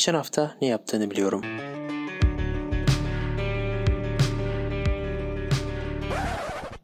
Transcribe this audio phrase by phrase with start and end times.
[0.00, 1.44] Geçen hafta ne yaptığını biliyorum.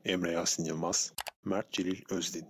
[0.05, 1.13] Emre Yasin Yılmaz,
[1.45, 2.47] Mert Celil Özdin.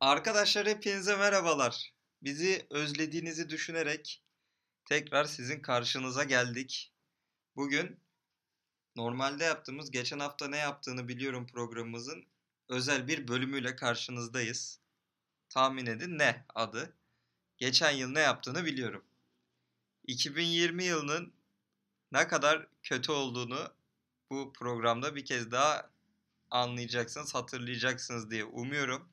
[0.00, 1.92] Arkadaşlar hepinize merhabalar.
[2.22, 4.24] Bizi özlediğinizi düşünerek
[4.84, 6.92] tekrar sizin karşınıza geldik.
[7.56, 8.00] Bugün
[8.96, 12.24] normalde yaptığımız geçen hafta ne yaptığını biliyorum programımızın
[12.68, 14.80] özel bir bölümüyle karşınızdayız.
[15.48, 16.96] Tahmin edin ne adı?
[17.58, 19.04] Geçen yıl ne yaptığını biliyorum.
[20.06, 21.32] 2020 yılının
[22.12, 23.72] ne kadar kötü olduğunu
[24.30, 25.90] bu programda bir kez daha
[26.50, 29.08] anlayacaksınız, hatırlayacaksınız diye umuyorum.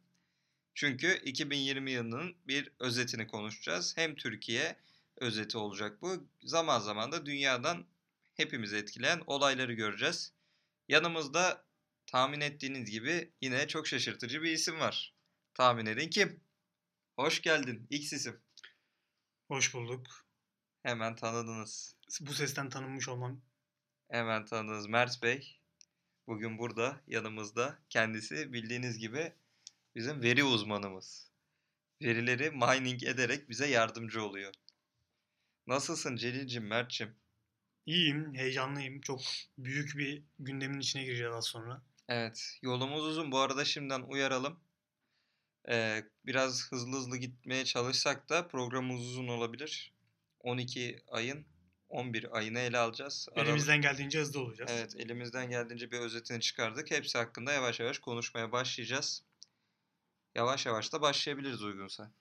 [0.73, 3.97] Çünkü 2020 yılının bir özetini konuşacağız.
[3.97, 4.75] Hem Türkiye
[5.17, 6.27] özeti olacak bu.
[6.43, 7.85] Zaman zaman da dünyadan
[8.33, 10.33] hepimizi etkileyen olayları göreceğiz.
[10.89, 11.65] Yanımızda
[12.07, 15.13] tahmin ettiğiniz gibi yine çok şaşırtıcı bir isim var.
[15.53, 16.39] Tahmin edin kim?
[17.15, 18.39] Hoş geldin X isim.
[19.47, 20.07] Hoş bulduk.
[20.83, 21.95] Hemen tanıdınız.
[22.21, 23.41] Bu sesten tanınmış olmam.
[24.09, 25.59] Hemen tanıdınız Mert Bey.
[26.27, 27.79] Bugün burada yanımızda.
[27.89, 29.33] Kendisi bildiğiniz gibi
[29.95, 31.31] bizim veri uzmanımız.
[32.01, 34.53] Verileri mining ederek bize yardımcı oluyor.
[35.67, 37.15] Nasılsın Celil'cim, Mert'cim?
[37.85, 39.01] İyiyim, heyecanlıyım.
[39.01, 39.21] Çok
[39.57, 41.81] büyük bir gündemin içine gireceğiz az sonra.
[42.09, 43.31] Evet, yolumuz uzun.
[43.31, 44.59] Bu arada şimdiden uyaralım.
[45.69, 49.93] Ee, biraz hızlı hızlı gitmeye çalışsak da programımız uzun olabilir.
[50.39, 51.45] 12 ayın
[51.89, 53.27] 11 ayını ele alacağız.
[53.31, 54.71] Aralık- Elimizden geldiğince hızlı olacağız.
[54.73, 56.91] Evet, elimizden geldiğince bir özetini çıkardık.
[56.91, 59.23] Hepsi hakkında yavaş yavaş konuşmaya başlayacağız.
[60.35, 62.11] Yavaş yavaş da başlayabiliriz uygunsa.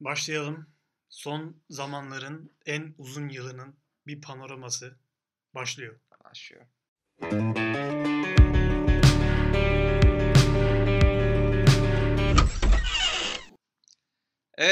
[0.00, 0.66] Başlayalım.
[1.08, 4.98] Son zamanların en uzun yılının bir panoraması
[5.54, 6.00] başlıyor.
[6.24, 6.66] Başlıyor.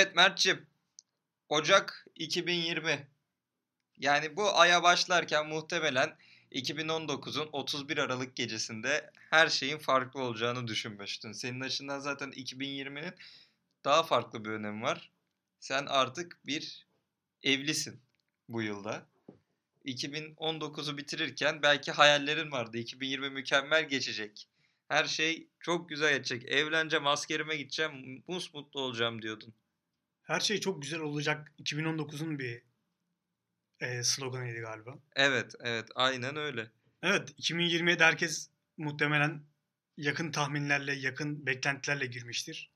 [0.04, 0.66] Evet Mert'cim.
[1.48, 3.08] Ocak 2020.
[3.98, 6.16] Yani bu aya başlarken muhtemelen
[6.52, 11.32] 2019'un 31 Aralık gecesinde her şeyin farklı olacağını düşünmüştün.
[11.32, 13.14] Senin açından zaten 2020'nin
[13.84, 15.10] daha farklı bir önemi var.
[15.60, 16.86] Sen artık bir
[17.42, 18.00] evlisin
[18.48, 19.06] bu yılda.
[19.84, 22.78] 2019'u bitirirken belki hayallerin vardı.
[22.78, 24.48] 2020 mükemmel geçecek.
[24.88, 26.48] Her şey çok güzel geçecek.
[26.48, 29.54] Evleneceğim, askerime gideceğim, mus mutlu olacağım diyordun.
[30.24, 31.52] Her şey çok güzel olacak.
[31.58, 32.62] 2019'un bir
[33.80, 34.98] e, sloganıydı galiba.
[35.16, 36.70] Evet, evet, aynen öyle.
[37.02, 39.42] Evet, 2020'de herkes muhtemelen
[39.96, 42.70] yakın tahminlerle, yakın beklentilerle girmiştir.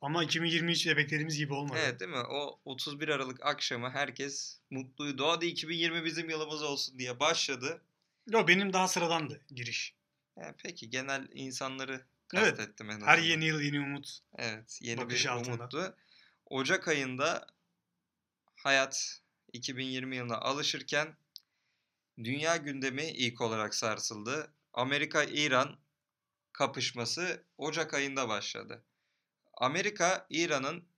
[0.00, 1.78] Ama 2023'de beklediğimiz gibi olmadı.
[1.82, 2.16] Evet değil mi?
[2.30, 5.28] O 31 Aralık akşamı herkes mutluydu.
[5.28, 7.82] Hadi 2020 bizim yılımız olsun diye başladı.
[8.28, 9.94] Yo, benim daha sıradandı giriş.
[10.36, 13.06] Yani peki genel insanları Evet, kastettim en azından.
[13.06, 14.18] Her yeni yıl yeni umut.
[14.38, 15.54] Evet, yeni bakış bir altında.
[15.54, 15.96] umuttu.
[16.50, 17.46] Ocak ayında
[18.56, 19.22] hayat
[19.52, 21.16] 2020 yılına alışırken
[22.18, 24.54] dünya gündemi ilk olarak sarsıldı.
[24.72, 25.78] Amerika-İran
[26.52, 28.84] kapışması Ocak ayında başladı.
[29.54, 30.88] Amerika İran'ın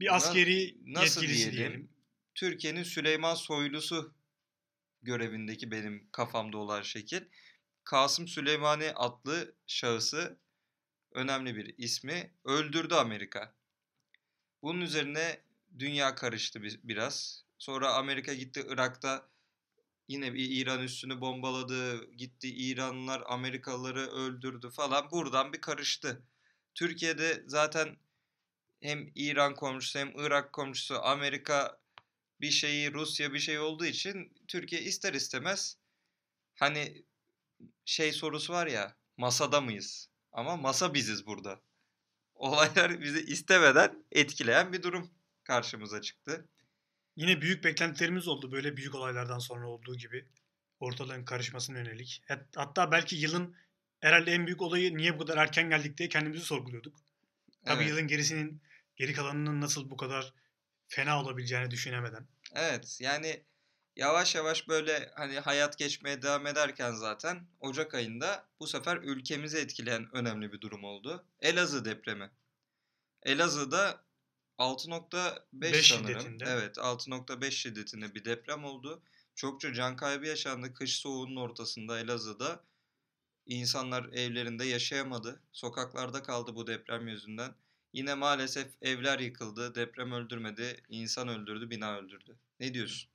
[0.00, 1.92] Bir askeri nasıl yetkilisi diyelim, diyelim.
[2.34, 4.14] Türkiye'nin Süleyman Soylusu
[5.02, 7.22] görevindeki benim kafamda olan şekil.
[7.84, 10.38] Kasım Süleymani adlı şahısı
[11.12, 13.59] önemli bir ismi öldürdü Amerika.
[14.62, 15.40] Bunun üzerine
[15.78, 17.44] dünya karıştı bi- biraz.
[17.58, 19.28] Sonra Amerika gitti Irak'ta
[20.08, 22.10] yine bir İran üssünü bombaladı.
[22.12, 25.10] Gitti İranlılar Amerikalıları öldürdü falan.
[25.10, 26.22] Buradan bir karıştı.
[26.74, 27.96] Türkiye'de zaten
[28.80, 31.80] hem İran komşusu hem Irak komşusu Amerika
[32.40, 35.76] bir şeyi Rusya bir şey olduğu için Türkiye ister istemez
[36.54, 37.04] hani
[37.84, 40.08] şey sorusu var ya masada mıyız?
[40.32, 41.60] Ama masa biziz burada.
[42.40, 45.10] Olaylar bizi istemeden etkileyen bir durum
[45.44, 46.48] karşımıza çıktı.
[47.16, 50.26] Yine büyük beklentilerimiz oldu böyle büyük olaylardan sonra olduğu gibi.
[50.80, 52.22] Ortalığın karışmasına yönelik.
[52.28, 53.56] Hat- Hatta belki yılın
[54.00, 56.94] herhalde en büyük olayı niye bu kadar erken geldik diye kendimizi sorguluyorduk.
[57.64, 57.90] Tabii Evet.
[57.90, 58.62] yılın gerisinin
[58.96, 60.34] geri kalanının nasıl bu kadar
[60.88, 62.26] fena olabileceğini düşünemeden.
[62.54, 63.42] Evet yani
[63.96, 70.08] yavaş yavaş böyle hani hayat geçmeye devam ederken zaten Ocak ayında bu sefer ülkemizi etkileyen
[70.12, 71.24] önemli bir durum oldu.
[71.40, 72.30] Elazığ depremi.
[73.22, 74.04] Elazığ'da
[74.58, 76.20] 6.5 Beş sanırım.
[76.20, 76.44] şiddetinde.
[76.48, 79.02] Evet 6.5 şiddetinde bir deprem oldu.
[79.34, 80.74] Çokça can kaybı yaşandı.
[80.74, 82.64] Kış soğuğunun ortasında Elazığ'da
[83.46, 85.42] insanlar evlerinde yaşayamadı.
[85.52, 87.54] Sokaklarda kaldı bu deprem yüzünden.
[87.92, 89.74] Yine maalesef evler yıkıldı.
[89.74, 90.82] Deprem öldürmedi.
[90.88, 92.36] insan öldürdü, bina öldürdü.
[92.60, 93.10] Ne diyorsun?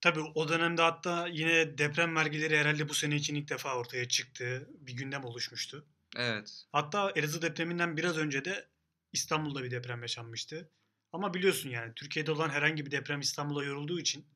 [0.00, 4.68] Tabii o dönemde hatta yine deprem vergileri herhalde bu sene için ilk defa ortaya çıktı.
[4.80, 5.86] Bir gündem oluşmuştu.
[6.16, 6.64] Evet.
[6.72, 8.68] Hatta Elazığ depreminden biraz önce de
[9.12, 10.70] İstanbul'da bir deprem yaşanmıştı.
[11.12, 14.26] Ama biliyorsun yani Türkiye'de olan herhangi bir deprem İstanbul'a yorulduğu için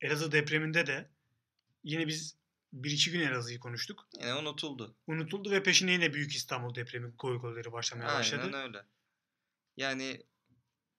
[0.00, 1.10] Elazığ depreminde de
[1.84, 2.36] yine biz
[2.72, 4.08] bir iki gün Elazığ'ı konuştuk.
[4.20, 4.96] Yine unutuldu.
[5.06, 8.42] Unutuldu ve peşine yine Büyük İstanbul depremi goygoları başlamaya başladı.
[8.44, 8.84] Aynen öyle.
[9.76, 10.22] Yani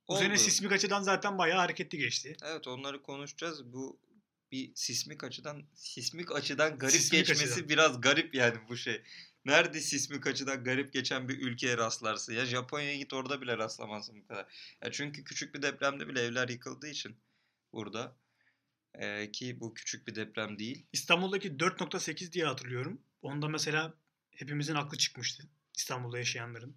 [0.09, 2.37] Bu sene sismik açıdan zaten bayağı hareketli geçti.
[2.43, 3.73] Evet onları konuşacağız.
[3.73, 3.99] Bu
[4.51, 7.69] bir sismik açıdan sismik açıdan garip Sismik geçmesi açıdan.
[7.69, 9.01] biraz garip yani bu şey.
[9.45, 12.33] Nerede sismik açıdan garip geçen bir ülkeye rastlarsın?
[12.33, 14.45] Ya Japonya'ya git orada bile rastlamazsın bu kadar.
[14.83, 17.15] Ya çünkü küçük bir depremde bile evler yıkıldığı için
[17.73, 18.15] burada
[18.93, 20.85] Ee, ki bu küçük bir deprem değil.
[20.93, 23.01] İstanbul'daki 4.8 diye hatırlıyorum.
[23.21, 23.93] Onda mesela
[24.31, 25.43] hepimizin aklı çıkmıştı.
[25.77, 26.75] İstanbul'da yaşayanların.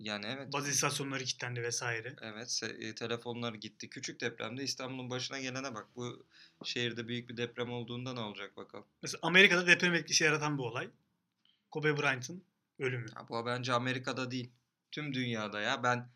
[0.00, 0.52] Yani evet.
[0.52, 2.16] Bazı istasyonları kilitlendi vesaire.
[2.22, 3.90] Evet, e, telefonlar gitti.
[3.90, 5.86] Küçük depremde İstanbul'un başına gelene bak.
[5.96, 6.26] Bu
[6.64, 8.86] şehirde büyük bir deprem olduğunda ne olacak bakalım.
[9.02, 10.90] Mesela Amerika'da deprem etkisi yaratan bir olay.
[11.70, 12.44] Kobe Bryant'ın
[12.78, 13.06] ölümü.
[13.16, 14.50] Ya bu bence Amerika'da değil.
[14.90, 15.82] Tüm dünyada ya.
[15.82, 16.08] Ben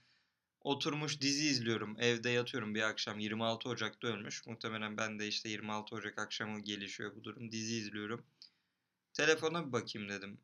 [0.61, 1.97] oturmuş dizi izliyorum.
[2.01, 3.19] Evde yatıyorum bir akşam.
[3.19, 4.47] 26 Ocak'ta ölmüş.
[4.47, 7.53] Muhtemelen ben de işte 26 Ocak akşamı gelişiyor bu durum.
[7.53, 8.27] Dizi izliyorum.
[9.13, 10.39] Telefona bir bakayım dedim.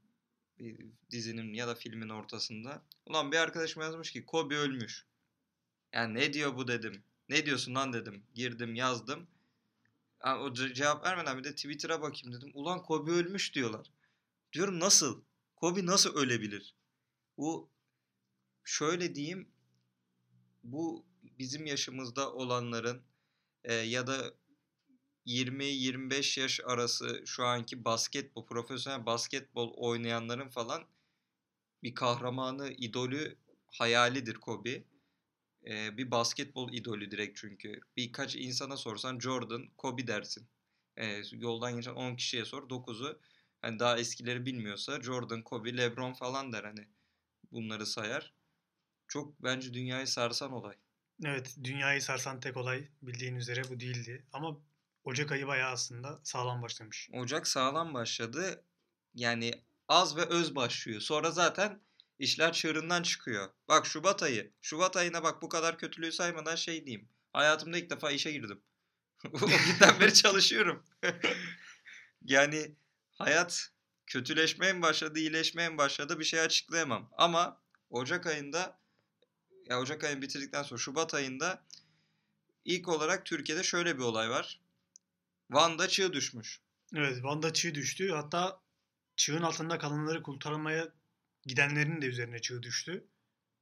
[1.10, 2.82] Dizinin ya da filmin ortasında.
[3.06, 5.06] Ulan bir arkadaşım yazmış ki Kobe ölmüş.
[5.92, 7.02] Yani ne diyor bu dedim.
[7.28, 8.22] Ne diyorsun lan dedim.
[8.34, 9.26] Girdim yazdım.
[10.18, 12.50] Ha, o ce- cevap vermeden bir de Twitter'a bakayım dedim.
[12.54, 13.90] Ulan Kobe ölmüş diyorlar.
[14.52, 15.22] Diyorum nasıl?
[15.56, 16.74] Kobe nasıl ölebilir?
[17.36, 17.70] Bu
[18.64, 19.48] şöyle diyeyim
[20.62, 21.04] bu
[21.38, 23.02] bizim yaşımızda olanların
[23.64, 24.34] e, ya da
[25.26, 30.84] 20-25 yaş arası şu anki basketbol, profesyonel basketbol oynayanların falan
[31.82, 33.36] bir kahramanı, idolü,
[33.66, 34.84] hayalidir Kobe.
[35.66, 37.80] E, bir basketbol idolü direkt çünkü.
[37.96, 40.46] Birkaç insana sorsan Jordan, Kobe dersin.
[40.96, 43.20] E, yoldan geçen 10 kişiye sor 9'u
[43.62, 46.88] hani daha eskileri bilmiyorsa Jordan, Kobe, LeBron falan der hani
[47.52, 48.34] bunları sayar.
[49.08, 50.76] Çok bence dünyayı sarsan olay.
[51.24, 54.24] Evet, dünyayı sarsan tek olay bildiğin üzere bu değildi.
[54.32, 54.60] Ama
[55.04, 57.08] Ocak ayı bayağı aslında sağlam başlamış.
[57.12, 58.64] Ocak sağlam başladı.
[59.14, 61.00] Yani az ve öz başlıyor.
[61.00, 61.80] Sonra zaten
[62.18, 63.50] işler çığırından çıkıyor.
[63.68, 64.52] Bak Şubat ayı.
[64.62, 67.08] Şubat ayına bak bu kadar kötülüğü saymadan şey diyeyim.
[67.32, 68.60] Hayatımda ilk defa işe girdim.
[69.32, 70.84] o günden beri çalışıyorum.
[72.24, 72.74] yani
[73.12, 73.70] hayat
[74.06, 77.10] kötüleşmeye mi başladı, iyileşmeye mi başladı bir şey açıklayamam.
[77.12, 77.60] Ama
[77.90, 78.80] Ocak ayında
[79.66, 81.62] ya Ocak ayını bitirdikten sonra Şubat ayında
[82.64, 84.60] ilk olarak Türkiye'de şöyle bir olay var.
[85.50, 86.60] Van'da çığ düşmüş.
[86.94, 88.10] Evet, Van'da çığ düştü.
[88.10, 88.62] Hatta
[89.16, 90.92] çığın altında kalanları kurtarmaya
[91.46, 93.06] gidenlerin de üzerine çığ düştü.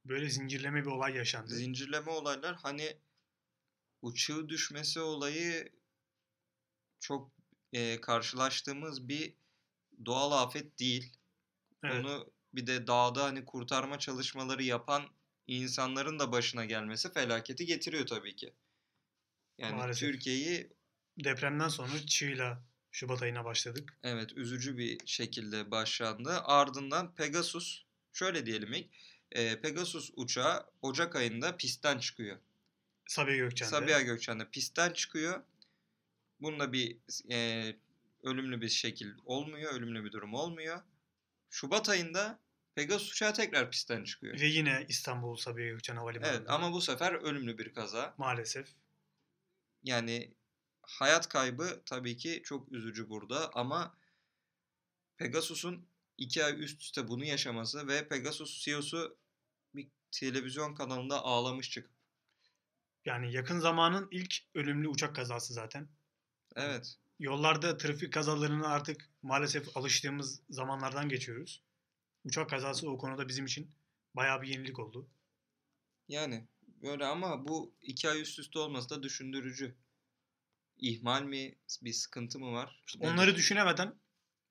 [0.05, 1.55] Böyle zincirleme bir olay yaşandı.
[1.55, 2.97] Zincirleme olaylar hani
[4.01, 5.71] bu çığ düşmesi olayı
[6.99, 7.31] çok
[7.73, 9.33] e, karşılaştığımız bir
[10.05, 11.17] doğal afet değil.
[11.83, 12.05] Evet.
[12.05, 15.03] Onu bir de dağda hani kurtarma çalışmaları yapan
[15.47, 18.53] insanların da başına gelmesi felaketi getiriyor tabii ki.
[19.57, 19.99] Yani Maalesef.
[19.99, 20.78] Türkiye'yi
[21.23, 23.97] Depremden sonra çığla Şubat ayına başladık.
[24.03, 26.39] evet üzücü bir şekilde başlandı.
[26.43, 27.83] Ardından Pegasus
[28.13, 28.87] şöyle diyelim ilk
[29.31, 32.37] e, Pegasus uçağı Ocak ayında pistten çıkıyor.
[33.07, 33.69] Sabiha Gökçen'de.
[33.71, 35.43] Sabiha Gökçen'de pistten çıkıyor.
[36.41, 36.97] Bununla bir
[37.31, 37.75] e,
[38.23, 40.81] ölümlü bir şekil olmuyor, ölümlü bir durum olmuyor.
[41.49, 42.39] Şubat ayında
[42.75, 44.39] Pegasus uçağı tekrar pistten çıkıyor.
[44.39, 46.37] Ve yine İstanbul Sabiha Gökçen Havalimanı'nda.
[46.37, 48.15] Evet ama bu sefer ölümlü bir kaza.
[48.17, 48.67] Maalesef.
[49.83, 50.33] Yani
[50.89, 53.97] hayat kaybı tabii ki çok üzücü burada ama
[55.17, 59.17] Pegasus'un iki ay üst üste bunu yaşaması ve Pegasus CEO'su
[59.75, 61.91] bir televizyon kanalında ağlamış çıkıp.
[63.05, 65.87] Yani yakın zamanın ilk ölümlü uçak kazası zaten.
[66.55, 66.95] Evet.
[67.19, 71.63] Yollarda trafik kazalarına artık maalesef alıştığımız zamanlardan geçiyoruz.
[72.23, 73.71] Uçak kazası o konuda bizim için
[74.15, 75.09] bayağı bir yenilik oldu.
[76.07, 79.75] Yani böyle ama bu iki ay üst üste olması da düşündürücü.
[80.79, 82.83] İhmal mi, bir sıkıntı mı var?
[82.99, 83.93] Onları düşünemeden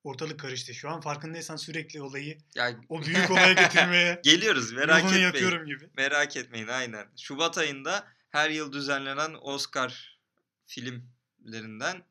[0.05, 0.75] ortalık karıştı.
[0.75, 5.25] Şu an farkındaysan sürekli olayı ya, o büyük olaya getirmeye geliyoruz merak etmeyin.
[5.25, 5.91] yapıyorum gibi.
[5.97, 7.07] Merak etmeyin aynen.
[7.17, 10.21] Şubat ayında her yıl düzenlenen Oscar
[10.67, 12.05] filmlerinden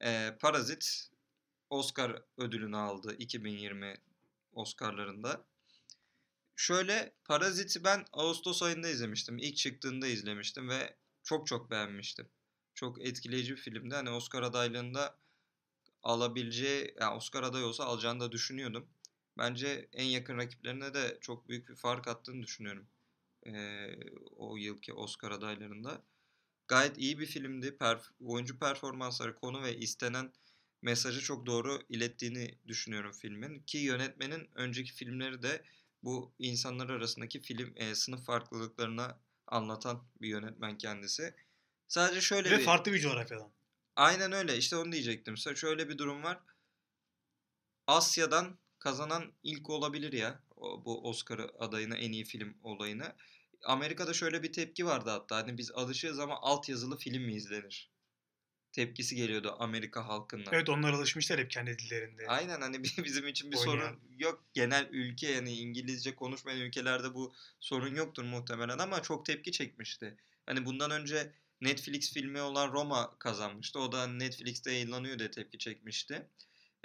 [0.00, 1.10] e, Parazit
[1.70, 3.94] Oscar ödülünü aldı 2020
[4.52, 5.44] Oscar'larında.
[6.56, 9.38] Şöyle Parazit'i ben Ağustos ayında izlemiştim.
[9.38, 12.28] İlk çıktığında izlemiştim ve çok çok beğenmiştim.
[12.74, 13.94] Çok etkileyici bir filmdi.
[13.94, 15.18] Hani Oscar adaylığında
[16.02, 18.88] alabileceği, yani Oscar adayı olsa alacağını da düşünüyordum.
[19.38, 22.86] Bence en yakın rakiplerine de çok büyük bir fark attığını düşünüyorum.
[23.46, 23.96] Ee,
[24.36, 26.02] o yılki Oscar adaylarında.
[26.68, 27.66] Gayet iyi bir filmdi.
[27.68, 30.32] Perf- oyuncu performansları, konu ve istenen
[30.82, 33.60] mesajı çok doğru ilettiğini düşünüyorum filmin.
[33.60, 35.64] Ki yönetmenin önceki filmleri de
[36.02, 41.34] bu insanlar arasındaki film e, sınıf farklılıklarına anlatan bir yönetmen kendisi.
[41.94, 43.50] Sadece şöyle Ve bir farklı bir coğrafyadan.
[43.96, 44.56] Aynen öyle.
[44.56, 45.34] İşte onu diyecektim.
[45.34, 46.38] Sa- Şöyle bir durum var.
[47.86, 50.42] Asya'dan kazanan ilk olabilir ya.
[50.56, 53.12] Bu Oscar adayına en iyi film olayını.
[53.64, 55.36] Amerika'da şöyle bir tepki vardı hatta.
[55.36, 57.90] Hani biz alışığız ama altyazılı film mi izlenir?
[58.72, 60.54] Tepkisi geliyordu Amerika halkından.
[60.54, 62.26] Evet onlar alışmışlar hep kendi dillerinde.
[62.28, 63.72] Aynen hani bi- bizim için bir Oynayan.
[63.78, 64.44] sorun yok.
[64.54, 70.16] Genel ülke yani İngilizce konuşmayan ülkelerde bu sorun yoktur muhtemelen ama çok tepki çekmişti.
[70.46, 73.78] Hani bundan önce Netflix filmi olan Roma kazanmıştı.
[73.80, 76.28] O da Netflix'te yayınlanıyor diye tepki çekmişti.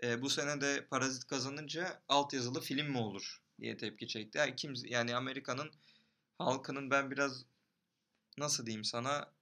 [0.03, 4.37] Ee, bu sene de Parazit kazanınca altyazılı film mi olur diye tepki çekti.
[4.37, 5.71] Yani, kimse, yani Amerika'nın
[6.37, 7.45] halkının ben biraz
[8.37, 9.33] nasıl diyeyim sana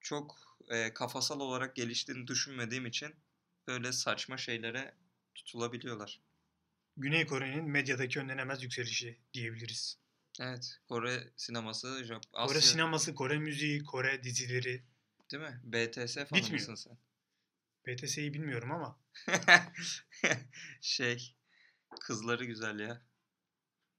[0.00, 3.14] çok e, kafasal olarak geliştiğini düşünmediğim için
[3.66, 4.94] böyle saçma şeylere
[5.34, 6.20] tutulabiliyorlar.
[6.96, 10.01] Güney Kore'nin medyadaki önlenemez yükselişi diyebiliriz.
[10.40, 14.82] Evet, Kore sineması, Jap- Kore Asya, sineması, Kore müziği, Kore dizileri.
[15.30, 15.60] değil mi?
[15.64, 16.68] BTS fanı Bitmiyor.
[16.68, 16.98] mısın sen?
[17.86, 18.98] BTS'yi bilmiyorum ama
[20.80, 21.34] şey,
[22.00, 23.02] kızları güzel ya.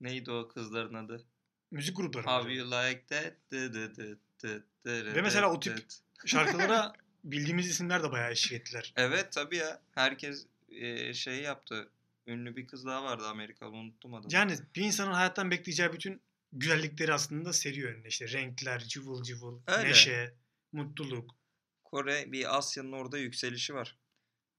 [0.02, 1.26] Neydi o kızların adı?
[1.72, 2.26] müzik grupları.
[2.26, 3.34] How you like that?
[3.52, 5.86] Dı dı dı dı dı Ve mesela o tip-.
[6.26, 8.94] Şarkılara bildiğimiz isimler de bayağı eşlik ettiler.
[8.96, 9.82] Evet tabii ya.
[9.92, 11.90] Herkes e, şey yaptı.
[12.28, 14.34] Ünlü bir kız daha vardı Amerikalı unuttum adını.
[14.34, 18.08] Yani bir insanın hayattan bekleyeceği bütün güzellikleri aslında seriyor önüne.
[18.08, 19.90] İşte renkler, cıvıl cıvıl, Öyle.
[19.90, 20.36] neşe,
[20.72, 21.36] mutluluk.
[21.84, 23.98] Kore bir Asya'nın orada yükselişi var.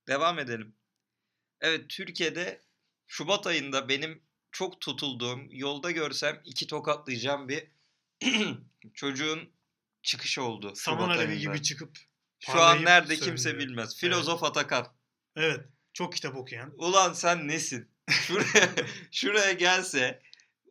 [0.08, 0.76] Devam edelim.
[1.60, 2.62] Evet Türkiye'de
[3.06, 7.66] Şubat ayında benim çok tutulduğum, yolda görsem iki tokatlayacağım bir
[8.94, 9.50] çocuğun
[10.02, 10.72] çıkışı oldu.
[10.74, 11.98] Saman alevi gibi çıkıp
[12.38, 13.68] Şu an nerede kimse söndürüyor.
[13.68, 13.96] bilmez.
[13.96, 14.86] Filozof Atakan.
[15.36, 15.66] Evet.
[15.94, 16.74] Çok kitap okuyan.
[16.78, 17.88] Ulan sen nesin?
[18.10, 18.70] Şuraya,
[19.10, 20.22] şuraya gelse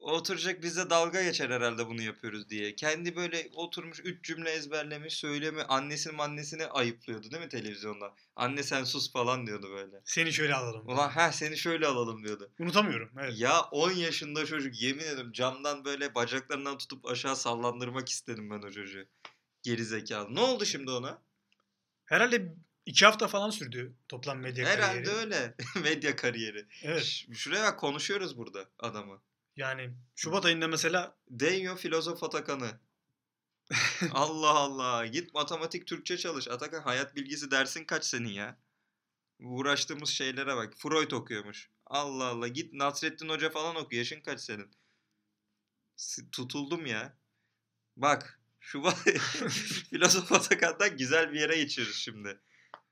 [0.03, 2.75] oturacak bize dalga geçer herhalde bunu yapıyoruz diye.
[2.75, 8.13] Kendi böyle oturmuş üç cümle ezberlemiş söylemi annesinin annesini ayıplıyordu değil mi televizyonda?
[8.35, 10.01] Anne sen sus falan diyordu böyle.
[10.05, 10.87] Seni şöyle alalım.
[10.87, 12.51] Ulan ha seni şöyle alalım diyordu.
[12.59, 13.11] Unutamıyorum.
[13.19, 13.33] Evet.
[13.37, 18.71] Ya 10 yaşında çocuk yemin ederim camdan böyle bacaklarından tutup aşağı sallandırmak istedim ben o
[18.71, 19.05] çocuğu.
[19.63, 20.35] Geri zekalı.
[20.35, 21.21] Ne oldu şimdi ona?
[22.05, 25.09] Herhalde iki hafta falan sürdü toplam medya Herhalde kariyeri.
[25.17, 25.55] öyle.
[25.83, 26.67] Medya kariyeri.
[26.83, 27.03] Evet.
[27.03, 29.21] Ş- Şuraya bak konuşuyoruz burada adamı.
[29.55, 32.79] Yani Şubat ayında mesela Değiyor filozof Atakan'ı.
[34.11, 35.05] Allah Allah.
[35.05, 36.47] Git matematik Türkçe çalış.
[36.47, 38.59] Atakan hayat bilgisi dersin kaç senin ya?
[39.39, 40.73] Uğraştığımız şeylere bak.
[40.77, 41.69] Freud okuyormuş.
[41.85, 42.47] Allah Allah.
[42.47, 43.95] Git Nasrettin Hoca falan oku.
[43.95, 44.71] Yaşın kaç senin?
[46.31, 47.17] Tutuldum ya.
[47.97, 48.39] Bak.
[48.59, 48.97] Şubat
[49.89, 52.39] filozof Atakan'dan güzel bir yere geçiyoruz şimdi.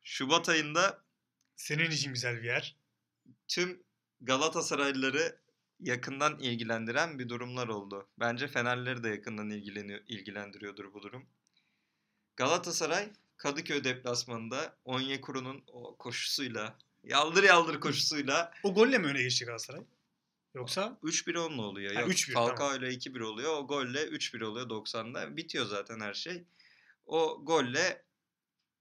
[0.03, 1.03] Şubat ayında
[1.55, 2.75] senin için güzel bir yer.
[3.47, 3.83] tüm
[4.21, 5.39] Galatasaraylıları
[5.79, 8.07] yakından ilgilendiren bir durumlar oldu.
[8.19, 11.25] Bence Fenerleri de yakından ilgileniyor, ilgilendiriyordur bu durum.
[12.35, 19.81] Galatasaray Kadıköy deplasmanında Onyekuru'nun o koşusuyla, yaldır yaldır koşusuyla O golle mi öne geçti Galatasaray?
[20.55, 21.95] Yoksa 3-1 onunla oluyor.
[21.95, 23.57] Ha, Yok, 3-1, Falcao ile 2-1 oluyor.
[23.57, 25.37] O golle 3-1 oluyor 90'da.
[25.37, 26.43] Bitiyor zaten her şey.
[27.05, 28.03] O golle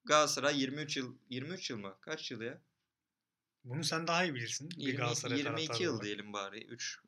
[0.04, 1.96] Galatasaray 23 yıl 23 yıl mı?
[2.00, 2.60] Kaç yıl ya?
[3.64, 4.70] bunu sen daha iyi bilirsin.
[4.70, 6.04] Bir 20, Galatasaray 22 taraftarı yıl olarak.
[6.04, 6.64] diyelim bari.
[6.64, 7.00] 3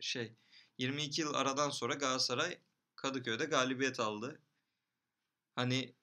[0.00, 0.32] şey
[0.78, 2.58] 22 yıl aradan sonra Galatasaray
[2.96, 4.40] Kadıköy'de galibiyet aldı.
[5.54, 5.94] Hani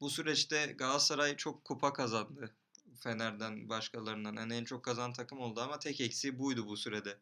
[0.00, 2.54] bu süreçte Galatasaray çok kupa kazandı.
[3.00, 4.36] Fener'den başkalarından.
[4.36, 7.18] Hani en çok kazanan takım oldu ama tek eksiği buydu bu sürede.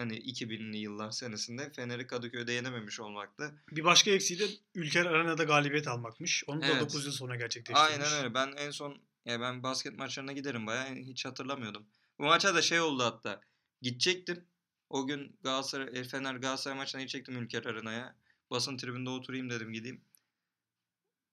[0.00, 3.54] Hani 2000'li yıllar senesinde Fener'i Kadıköy'de yenememiş olmaktı.
[3.70, 6.44] Bir başka eksiği de Ülker Arena'da galibiyet almakmış.
[6.46, 6.80] Onu da Evet.
[6.80, 7.92] 9 yıl sonra gerçekleştirmiş.
[7.92, 8.34] Aynen öyle.
[8.34, 11.86] Ben en son ya ben basket maçlarına giderim bayağı hiç hatırlamıyordum.
[12.18, 13.40] Bu maça da şey oldu hatta.
[13.82, 14.44] Gidecektim.
[14.88, 18.16] O gün Galatasaray e, Fener Galatasaray maçına gidecektim Ülker Arena'ya.
[18.50, 20.00] Basın tribünde oturayım dedim gideyim.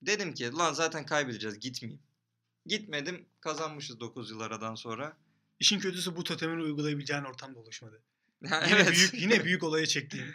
[0.02, 2.02] Dedim ki lan zaten kaybedeceğiz gitmeyeyim.
[2.66, 5.18] Gitmedim kazanmışız 9 yıl aradan sonra.
[5.60, 8.02] İşin kötüsü bu totemini uygulayabileceğin ortamda oluşmadı.
[8.42, 8.92] Yine evet.
[8.92, 10.34] büyük yine büyük olaya çektiğin,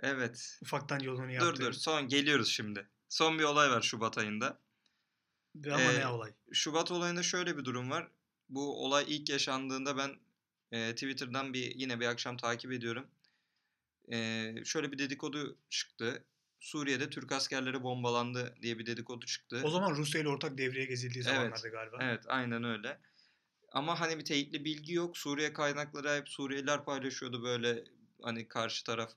[0.00, 0.58] evet.
[0.62, 1.66] ufaktan yolunu Dur yaptığın.
[1.66, 2.88] dur son geliyoruz şimdi.
[3.08, 4.60] Son bir olay var Şubat ayında.
[5.56, 6.32] Ve Ama Ee, ne olay.
[6.52, 8.08] Şubat olayında şöyle bir durum var.
[8.48, 10.10] Bu olay ilk yaşandığında ben
[10.72, 13.06] e, Twitter'dan bir yine bir akşam takip ediyorum.
[14.12, 16.24] E, şöyle bir dedikodu çıktı.
[16.60, 19.60] Suriye'de Türk askerleri bombalandı diye bir dedikodu çıktı.
[19.64, 21.96] O zaman Rusya ile ortak devreye gezildiği Evet, zamanlarda galiba.
[22.00, 23.00] Evet aynen öyle.
[23.72, 25.16] Ama hani bir teyitli bilgi yok.
[25.16, 27.84] Suriye kaynakları hep Suriyeliler paylaşıyordu böyle
[28.22, 29.12] hani karşı taraf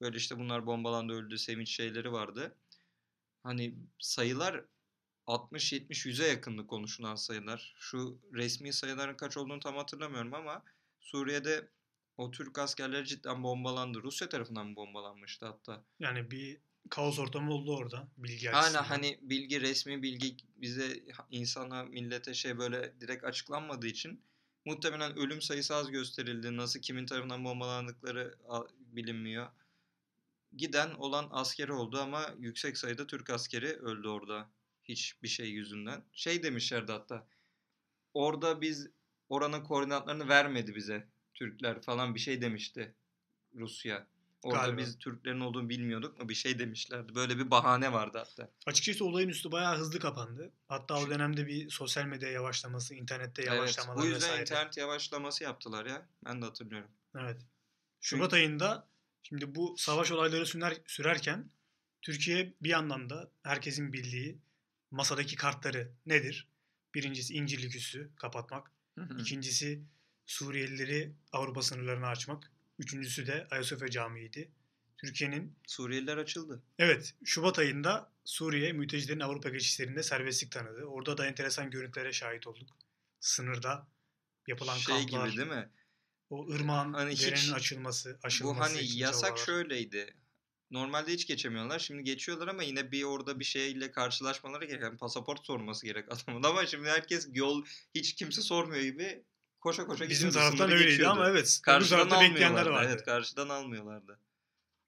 [0.00, 2.56] böyle işte bunlar bombalandı öldü sevinç şeyleri vardı.
[3.42, 4.64] Hani sayılar
[5.26, 7.74] 60 70 100'e yakındı konuşulan sayılar.
[7.78, 10.62] Şu resmi sayıların kaç olduğunu tam hatırlamıyorum ama
[11.00, 11.68] Suriye'de
[12.16, 14.02] o Türk askerleri cidden bombalandı.
[14.02, 15.84] Rusya tarafından mı bombalanmıştı hatta?
[15.98, 16.60] Yani bir
[16.90, 18.84] kaos ortamı oldu orada bilgi Hala açısından.
[18.84, 21.00] hani bilgi resmi bilgi bize
[21.30, 24.22] insana millete şey böyle direkt açıklanmadığı için
[24.64, 26.56] muhtemelen ölüm sayısı az gösterildi.
[26.56, 28.34] Nasıl kimin tarafından bombalandıkları
[28.78, 29.48] bilinmiyor.
[30.56, 34.50] Giden olan askeri oldu ama yüksek sayıda Türk askeri öldü orada.
[34.84, 36.04] Hiçbir şey yüzünden.
[36.12, 37.26] Şey demişlerdi hatta.
[38.14, 38.88] Orada biz
[39.28, 41.08] oranın koordinatlarını vermedi bize.
[41.34, 42.94] Türkler falan bir şey demişti
[43.54, 44.06] Rusya.
[44.44, 44.76] Orada Galiba.
[44.78, 47.14] biz Türklerin olduğunu bilmiyorduk mu bir şey demişlerdi.
[47.14, 48.50] Böyle bir bahane vardı hatta.
[48.66, 50.52] Açıkçası olayın üstü bayağı hızlı kapandı.
[50.68, 54.40] Hatta o dönemde bir sosyal medya yavaşlaması, internette Evet, yavaşlamalar bu yüzden vesaire.
[54.42, 56.06] internet yavaşlaması yaptılar ya.
[56.24, 56.90] Ben de hatırlıyorum.
[57.18, 57.40] Evet.
[58.00, 58.88] Şubat ayında
[59.22, 61.50] şimdi bu savaş olayları sürer, sürerken
[62.02, 64.38] Türkiye bir yandan da herkesin bildiği
[64.90, 66.48] masadaki kartları nedir?
[66.94, 68.70] Birincisi İncirlik üssü kapatmak.
[69.18, 69.82] İkincisi
[70.26, 72.50] Suriyelileri Avrupa sınırlarına açmak.
[72.78, 74.50] Üçüncüsü de Ayasofya Camii'ydi.
[74.96, 76.62] Türkiye'nin Suriyeliler açıldı.
[76.78, 80.84] evet Şubat ayında Suriye mültecilerin Avrupa geçişlerinde serbestlik tanıdı.
[80.84, 82.68] Orada da enteresan görüntülere şahit olduk.
[83.20, 83.86] Sınırda
[84.48, 85.68] yapılan şey kamplar, gibi değil mi?
[86.30, 89.46] o ırmağın Hani hiç- derenin açılması, aşılması Bu hani yasak çabalar.
[89.46, 90.14] şöyleydi.
[90.70, 91.78] Normalde hiç geçemiyorlar.
[91.78, 94.82] Şimdi geçiyorlar ama yine bir orada bir şeyle karşılaşmaları gerek.
[94.82, 96.42] Yani pasaport sorması gerek adamın.
[96.48, 97.64] Ama şimdi herkes yol
[97.94, 99.24] hiç kimse sormuyor gibi
[99.64, 101.12] koşa koşa Bizim taraftan öyleydi geçiyordu.
[101.12, 101.60] ama evet.
[101.62, 102.70] Karşıdan almıyorlardı.
[102.70, 102.88] vardı.
[102.90, 104.18] Evet karşıdan almıyorlardı.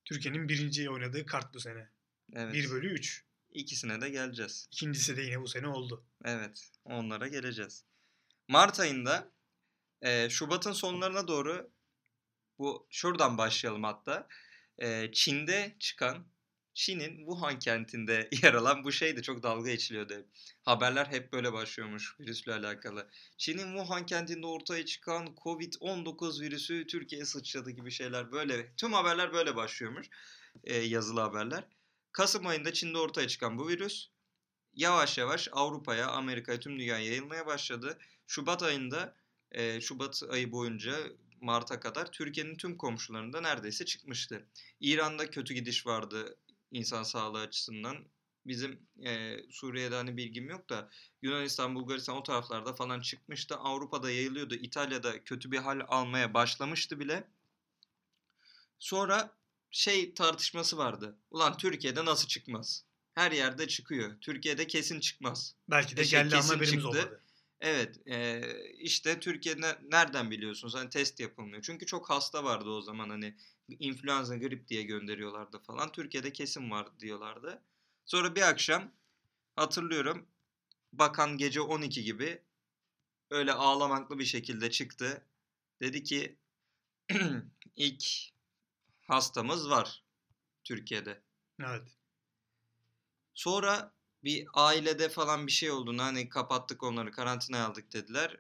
[0.05, 1.89] Türkiye'nin birinci oynadığı kart bu sene.
[2.33, 2.55] Evet.
[2.55, 3.25] 1 bölü 3.
[3.51, 4.69] İkisine de geleceğiz.
[4.73, 6.05] İkincisi de yine bu sene oldu.
[6.25, 7.85] Evet, onlara geleceğiz.
[8.49, 9.31] Mart ayında
[10.03, 11.71] e, Şubat'ın sonlarına doğru
[12.59, 14.29] bu şuradan başlayalım hatta.
[14.79, 16.27] E, Çin'de çıkan
[16.77, 20.27] Çin'in Wuhan kentinde yer alan bu şey de çok dalga geçiliyordu.
[20.63, 23.09] Haberler hep böyle başlıyormuş virüsle alakalı.
[23.39, 28.77] Çin'in Wuhan kentinde ortaya çıkan Covid-19 virüsü Türkiye'ye sıçradı gibi şeyler böyle.
[28.77, 30.07] Tüm haberler böyle başlıyormuş.
[30.65, 31.65] e, yazılı haberler.
[32.13, 34.09] Kasım ayında Çin'de ortaya çıkan bu virüs
[34.75, 37.99] yavaş yavaş Avrupa'ya, Amerika'ya, tüm dünyaya yayılmaya başladı.
[38.27, 39.17] Şubat ayında,
[39.53, 40.97] e, Şubat ayı boyunca
[41.41, 44.47] Mart'a kadar Türkiye'nin tüm komşularında neredeyse çıkmıştı.
[44.81, 46.37] İran'da kötü gidiş vardı
[46.77, 47.97] insan sağlığı açısından.
[48.47, 50.91] Bizim e, Suriye'de hani bilgim yok da
[51.23, 53.57] Yunanistan, Bulgaristan o taraflarda falan çıkmıştı.
[53.57, 54.55] Avrupa'da yayılıyordu.
[54.55, 57.29] İtalya'da kötü bir hal almaya başlamıştı bile.
[58.79, 59.31] Sonra
[59.71, 61.17] şey tartışması vardı.
[61.31, 62.85] Ulan Türkiye'de nasıl çıkmaz?
[63.15, 64.21] Her yerde çıkıyor.
[64.21, 65.55] Türkiye'de kesin çıkmaz.
[65.71, 66.89] Belki de Şey, geldi ama haberimiz çıktı.
[66.89, 67.21] olmadı.
[67.67, 70.75] Evet, eee, işte Türkiye'de nereden biliyorsunuz?
[70.75, 71.63] Hani test yapılmıyor.
[71.63, 73.37] Çünkü çok hasta vardı o zaman hani
[73.69, 75.93] influenza, grip diye gönderiyorlardı falan.
[75.93, 77.63] Türkiye'de kesin var diyorlardı.
[78.05, 78.93] Sonra bir akşam
[79.57, 80.27] hatırlıyorum
[80.93, 82.43] bakan gece 12 gibi
[83.31, 85.27] öyle ağlamaklı bir şekilde çıktı.
[85.81, 86.39] Dedi ki
[87.77, 88.05] ilk
[89.09, 90.05] hastamız var
[90.65, 91.23] Türkiye'de.
[91.61, 91.97] Evet.
[93.35, 98.37] Sonra bir ailede falan bir şey olduğunu hani kapattık onları karantinaya aldık dediler.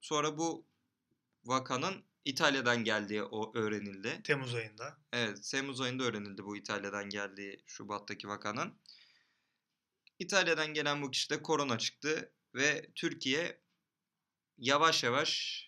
[0.00, 0.66] Sonra bu
[1.44, 4.20] vakanın İtalya'dan geldiği o öğrenildi.
[4.24, 4.98] Temmuz ayında.
[5.12, 8.74] Evet Temmuz ayında öğrenildi bu İtalya'dan geldiği Şubat'taki vakanın.
[10.18, 13.60] İtalya'dan gelen bu kişide korona çıktı ve Türkiye
[14.58, 15.62] yavaş yavaş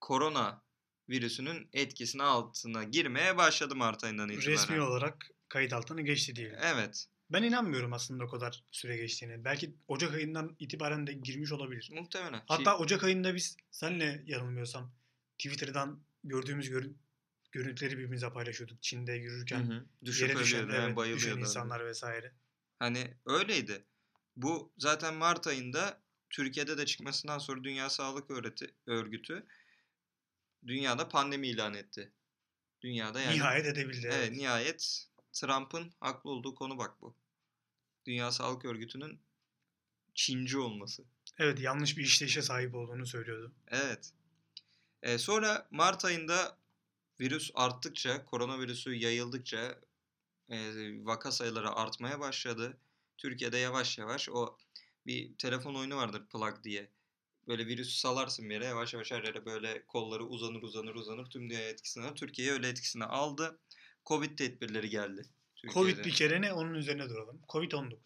[0.00, 0.64] korona
[1.08, 4.52] virüsünün etkisine altına girmeye başladı Mart ayından itibaren.
[4.52, 6.58] Resmi olarak kayıt altına geçti diyelim.
[6.62, 7.08] Evet.
[7.34, 9.44] Ben inanmıyorum aslında o kadar süre geçtiğine.
[9.44, 11.90] Belki Ocak ayından itibaren de girmiş olabilir.
[11.92, 12.42] Muhtemelen.
[12.46, 14.94] Hatta Ocak ayında biz senle yanılmıyorsam
[15.38, 16.98] Twitter'dan gördüğümüz görün-
[17.52, 18.82] görüntüleri birbirimize paylaşıyorduk.
[18.82, 19.86] Çin'de Hı yürürken hı.
[20.04, 22.32] Düşüp yere düşen, yani evet, düşen insanlar vesaire.
[22.78, 23.84] Hani öyleydi.
[24.36, 28.30] Bu zaten Mart ayında Türkiye'de de çıkmasından sonra Dünya Sağlık
[28.86, 29.46] Örgütü
[30.66, 32.12] dünyada pandemi ilan etti.
[32.82, 33.34] Dünyada yani.
[33.34, 34.06] Nihayet edebildi.
[34.06, 34.32] Evet, Evet.
[34.32, 37.23] nihayet Trump'ın haklı olduğu konu bak bu.
[38.06, 39.20] Dünya Sağlık Örgütü'nün
[40.14, 41.04] Çinci olması.
[41.38, 43.52] evet yanlış bir işleyişe sahip olduğunu söylüyordu.
[43.68, 44.12] Evet.
[45.02, 46.58] Ee, sonra Mart ayında
[47.20, 49.80] virüs arttıkça, koronavirüsü yayıldıkça
[50.48, 50.56] e,
[51.04, 52.78] vaka sayıları artmaya başladı.
[53.18, 54.56] Türkiye'de yavaş yavaş o
[55.06, 56.90] bir telefon oyunu vardır Plug diye.
[57.48, 61.50] Böyle virüsü salarsın bir yere yavaş yavaş her yere böyle kolları uzanır uzanır uzanır tüm
[61.50, 62.16] dünya etkisine alır.
[62.16, 63.58] Türkiye öyle etkisine aldı.
[64.06, 65.22] Covid tedbirleri geldi.
[65.66, 65.92] Türkiye'de.
[65.94, 67.40] Covid bir kere ne onun üzerine duralım.
[67.48, 67.96] Covid-19.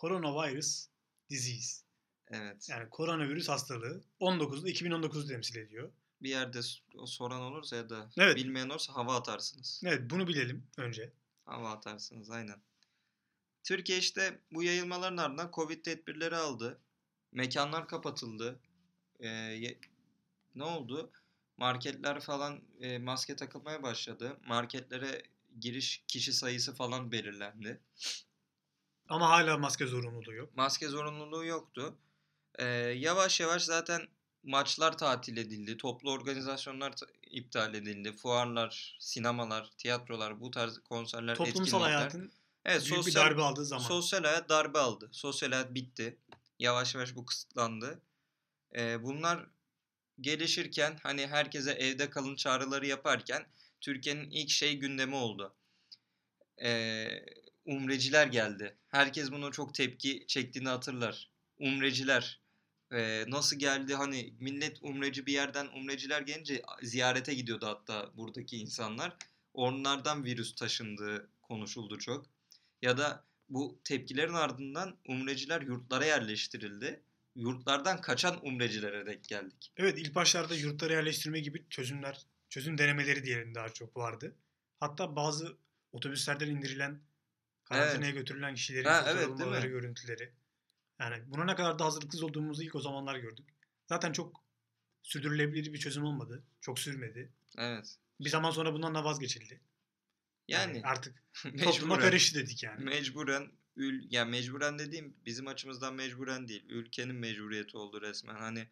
[0.00, 0.86] Coronavirus
[1.30, 1.84] disease.
[2.30, 2.68] Evet.
[2.70, 5.92] Yani koronavirüs hastalığı 19'da 2019'u temsil ediyor.
[6.22, 6.60] Bir yerde
[7.06, 8.36] soran olursa ya da Evet.
[8.36, 9.82] bilmeyen olursa hava atarsınız.
[9.84, 11.12] Evet bunu bilelim önce.
[11.44, 12.56] Hava atarsınız aynen.
[13.64, 16.80] Türkiye işte bu yayılmaların ardından Covid tedbirleri aldı.
[17.32, 18.60] Mekanlar kapatıldı.
[19.20, 19.76] Ee,
[20.54, 21.10] ne oldu?
[21.56, 24.36] Marketler falan e, maske takılmaya başladı.
[24.46, 25.22] Marketlere
[25.60, 27.80] giriş kişi sayısı falan belirlendi.
[29.08, 30.56] Ama hala maske zorunluluğu yok.
[30.56, 31.98] Maske zorunluluğu yoktu.
[32.58, 34.08] Ee, yavaş yavaş zaten
[34.42, 35.76] maçlar tatil edildi.
[35.76, 38.16] Toplu organizasyonlar ta- iptal edildi.
[38.16, 41.80] Fuarlar, sinemalar, tiyatrolar, bu tarz konserler, Toplumsal etkinlikler.
[41.80, 42.32] hayatın
[42.64, 43.82] evet, büyük bir sosyal, darbe aldığı zaman.
[43.84, 45.08] sosyal hayat darbe aldı.
[45.12, 46.18] Sosyal hayat bitti.
[46.58, 48.02] Yavaş yavaş bu kısıtlandı.
[48.76, 49.46] Ee, bunlar
[50.20, 53.46] gelişirken hani herkese evde kalın çağrıları yaparken
[53.80, 55.54] Türkiye'nin ilk şey gündemi oldu.
[56.62, 57.08] Ee,
[57.64, 58.76] umreciler geldi.
[58.88, 61.30] Herkes bunu çok tepki çektiğini hatırlar.
[61.58, 62.40] Umreciler
[62.92, 69.16] ee, nasıl geldi hani millet umreci bir yerden umreciler gelince ziyarete gidiyordu hatta buradaki insanlar.
[69.54, 72.26] Onlardan virüs taşındığı konuşuldu çok.
[72.82, 77.02] Ya da bu tepkilerin ardından umreciler yurtlara yerleştirildi.
[77.34, 79.72] Yurtlardan kaçan umrecilere denk geldik.
[79.76, 84.36] Evet ilk başlarda yurtlara yerleştirme gibi çözümler, çözüm denemeleri diyelim daha çok vardı.
[84.80, 85.56] Hatta bazı
[85.92, 87.00] otobüslerden indirilen,
[87.64, 89.70] karantinaya götürülen kişilerin Ha, evet, fotoğrafları, mi?
[89.70, 90.32] görüntüleri.
[91.00, 93.46] Yani buna ne kadar da hazırlıksız olduğumuzu ilk o zamanlar gördük.
[93.86, 94.44] Zaten çok
[95.02, 96.42] sürdürülebilir bir çözüm olmadı.
[96.60, 97.32] Çok sürmedi.
[97.58, 97.96] Evet.
[98.20, 99.60] Bir zaman sonra bundan da vazgeçildi.
[100.48, 101.22] Yani artık
[101.62, 102.84] topluma karıştı dedik yani.
[102.84, 106.64] mecburen ül ya mecburen dediğim bizim açımızdan mecburen değil.
[106.68, 108.34] Ülkenin mecburiyeti oldu resmen.
[108.34, 108.68] Hani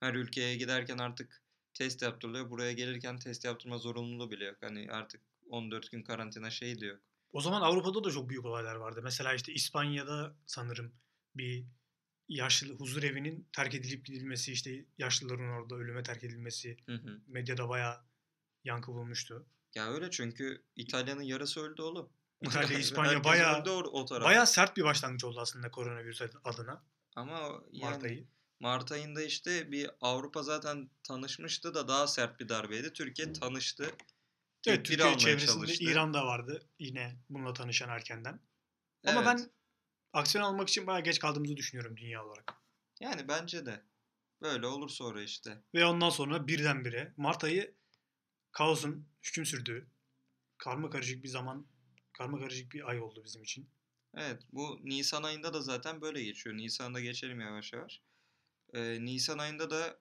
[0.00, 1.43] her ülkeye giderken artık
[1.74, 2.50] test yaptırılıyor.
[2.50, 4.56] Buraya gelirken test yaptırma zorunluluğu bile yok.
[4.60, 7.00] Hani artık 14 gün karantina şeyi de yok.
[7.32, 9.00] O zaman Avrupa'da da çok büyük olaylar vardı.
[9.02, 10.92] Mesela işte İspanya'da sanırım
[11.34, 11.64] bir
[12.28, 17.20] yaşlı huzur evinin terk edilip gidilmesi, işte yaşlıların orada ölüme terk edilmesi Hı hı.
[17.26, 18.00] medyada bayağı
[18.64, 19.46] yankı bulmuştu.
[19.74, 22.08] Ya öyle çünkü İtalya'nın yarısı öldü oğlum.
[22.42, 24.20] İtalya, İspanya bayağı- o, o.
[24.20, 26.82] Bayağı sert bir başlangıç oldu aslında koronavirüs adına
[27.16, 28.26] Ama yani Mart ayı.
[28.64, 32.92] Mart ayında işte bir Avrupa zaten tanışmıştı da daha sert bir darbeydi.
[32.92, 33.84] Türkiye tanıştı.
[34.66, 35.84] Evet Türkiye çevresinde çalıştı.
[35.84, 38.40] İran'da vardı yine bununla tanışan erkenden.
[39.06, 39.26] Ama Evet.
[39.26, 39.50] ben
[40.12, 42.54] aksiyon almak için bayağı geç kaldığımızı düşünüyorum dünya olarak.
[43.00, 43.82] Yani bence de.
[44.42, 45.62] Böyle olur sonra işte.
[45.74, 47.74] Ve ondan sonra birdenbire Mart ayı
[48.52, 49.90] kaosun hüküm sürdüğü
[50.58, 51.66] karma karışık bir zaman,
[52.12, 53.70] karma karışık bir ay oldu bizim için.
[54.14, 56.56] Evet bu Nisan ayında da zaten böyle geçiyor.
[56.56, 58.02] Nisan'da geçelim yavaş yavaş.
[58.74, 59.98] Ee, Nisan ayında da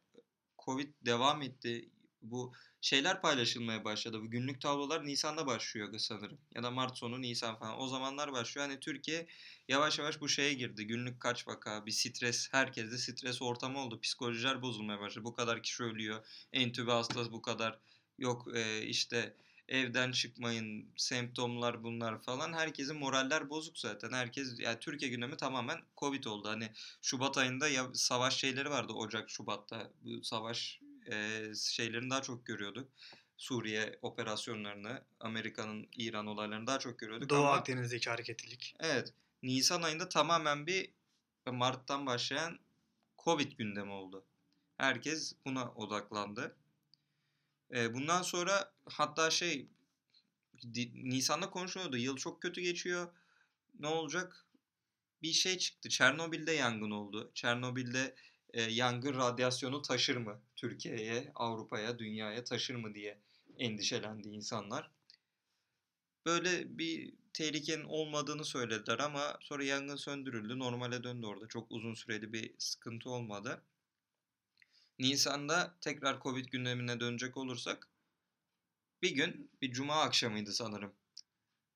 [0.66, 1.90] Covid devam etti.
[2.22, 4.22] Bu şeyler paylaşılmaya başladı.
[4.22, 6.38] Bu günlük tablolar Nisan'da başlıyor sanırım.
[6.56, 7.82] Ya da Mart sonu Nisan falan.
[7.82, 8.68] O zamanlar başlıyor.
[8.68, 9.28] Hani Türkiye
[9.68, 10.88] yavaş yavaş bu şeye girdi.
[10.88, 14.00] Günlük kaç vaka, bir stres, herkeste stres ortamı oldu.
[14.00, 15.26] Psikolojiler bozulmaya başladı.
[15.26, 16.26] Bu kadar kişi ölüyor.
[16.54, 17.80] Entübe hastası bu kadar.
[18.18, 22.54] Yok e, işte evden çıkmayın, semptomlar bunlar falan.
[22.54, 24.12] Herkesin moraller bozuk zaten.
[24.12, 26.49] Herkes yani Türkiye gündemi tamamen Covid oldu.
[26.49, 26.71] Hani
[27.02, 29.91] Şubat ayında ya savaş şeyleri vardı Ocak Şubat'ta.
[30.02, 30.80] Bu savaş
[31.12, 32.89] e, şeylerini daha çok görüyorduk.
[33.38, 38.76] Suriye operasyonlarını, Amerika'nın İran olaylarını daha çok görüyorduk Doğu ama Akdeniz'deki hareketlilik.
[38.80, 40.89] evet Nisan ayında tamamen bir
[41.52, 42.60] Mart'tan başlayan
[43.23, 44.26] Covid gündemi oldu.
[44.78, 46.56] Herkes buna odaklandı.
[47.94, 49.70] Bundan sonra hatta şey
[50.94, 51.98] Nisan'da konuşuluyordu.
[51.98, 53.08] Yıl çok kötü geçiyor.
[53.80, 54.46] Ne olacak?
[55.22, 55.90] Bir şey çıktı.
[55.90, 57.32] Çernobil'de yangın oldu.
[57.34, 58.16] Çernobil'de
[58.54, 60.42] e, yangın radyasyonu taşır mı?
[60.56, 63.20] Türkiye'ye, Avrupa'ya, dünyaya taşır mı diye
[63.58, 64.92] endişelendi insanlar.
[66.26, 70.60] Böyle bir tehlikenin olmadığını söylediler ama sonra yangın söndürüldü.
[70.60, 71.48] Normale döndü orada.
[71.48, 73.64] Çok uzun süreli bir sıkıntı olmadı.
[75.04, 77.88] Nisan'da tekrar Covid gündemine dönecek olursak
[79.02, 80.94] bir gün bir cuma akşamıydı sanırım.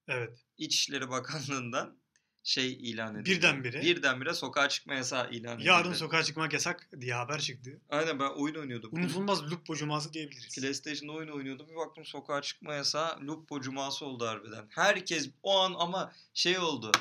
[0.07, 0.39] Evet.
[0.57, 1.97] İçişleri Bakanlığı'ndan
[2.43, 3.29] şey ilan edildi.
[3.29, 3.81] Birdenbire.
[3.81, 5.67] Birdenbire sokağa çıkma yasağı ilan edildi.
[5.67, 7.81] Yarın sokağa çıkmak yasak diye haber çıktı.
[7.89, 8.89] Aynen ben oyun oynuyordum.
[8.93, 10.55] Unutulmaz Lupo Cuması diyebiliriz.
[10.55, 11.67] PlayStation'da oyun oynuyordum.
[11.69, 14.65] Bir baktım sokağa çıkma yasağı Lupo Cuması oldu harbiden.
[14.69, 16.91] Herkes o an ama şey oldu.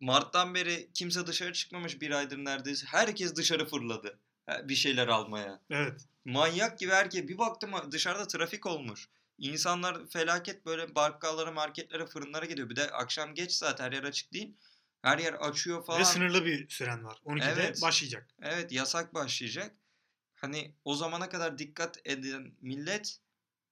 [0.00, 2.86] Mart'tan beri kimse dışarı çıkmamış bir aydır neredeyse.
[2.86, 4.18] Herkes dışarı fırladı.
[4.46, 5.60] Ha, Bir şeyler almaya.
[5.70, 6.06] Evet.
[6.24, 7.28] Manyak gibi herkes.
[7.28, 9.08] Bir baktım dışarıda trafik olmuş.
[9.38, 12.70] İnsanlar felaket böyle bakkallara, marketlere, fırınlara gidiyor.
[12.70, 14.54] Bir de akşam geç saat her yer açık değil.
[15.02, 16.00] Her yer açıyor falan.
[16.00, 17.18] Ve sınırlı bir süren var.
[17.24, 17.82] 12'de Evet.
[17.82, 18.28] başlayacak.
[18.42, 19.76] Evet yasak başlayacak.
[20.34, 23.18] Hani o zamana kadar dikkat eden millet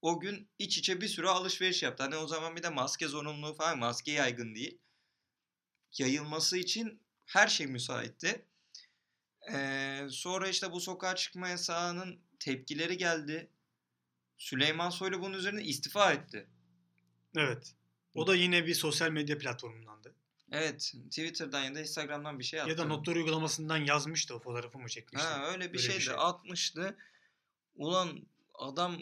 [0.01, 2.03] o gün iç içe bir sürü alışveriş yaptı.
[2.03, 4.77] Hani o zaman bir de maske zorunluluğu falan maske yaygın değil.
[5.97, 8.45] Yayılması için her şey müsaitti.
[9.53, 13.49] Ee, sonra işte bu sokağa çıkma yasağının tepkileri geldi.
[14.37, 16.47] Süleyman Soylu bunun üzerine istifa etti.
[17.37, 17.73] Evet.
[18.13, 20.15] O da yine bir sosyal medya platformundandı.
[20.51, 22.69] Evet Twitter'dan ya da Instagram'dan bir şey attı.
[22.69, 25.27] Ya da notlar uygulamasından yazmıştı o fotoğrafı mı çekmişti.
[25.27, 26.01] Ha öyle bir Öyle bir şeydi.
[26.01, 26.13] şey.
[26.17, 26.97] Atmıştı.
[27.75, 28.97] Ulan adam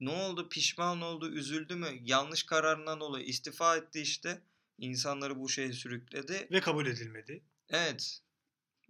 [0.00, 0.48] Ne oldu?
[0.48, 1.88] Pişman oldu, üzüldü mü?
[2.02, 4.42] Yanlış kararından dolayı istifa etti işte.
[4.78, 6.48] İnsanları bu şeye sürükledi.
[6.50, 7.42] Ve kabul edilmedi.
[7.68, 8.20] Evet.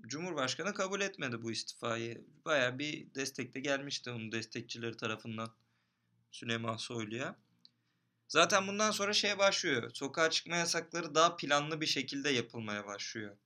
[0.06, 2.24] Cumhurbaşkanı kabul etmedi bu istifayı.
[2.44, 5.54] Baya bir destek de gelmişti onun destekçileri tarafından
[6.30, 7.36] Süleyman Soylu'ya.
[8.28, 9.90] Zaten bundan sonra şey başlıyor.
[9.94, 13.36] Sokağa çıkma yasakları daha planlı bir şekilde yapılmaya başlıyor.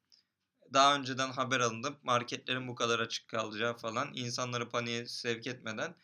[0.73, 5.95] Daha önceden haber alınıp marketlerin bu kadar açık kalacağı falan insanları paniğe sevk etmeden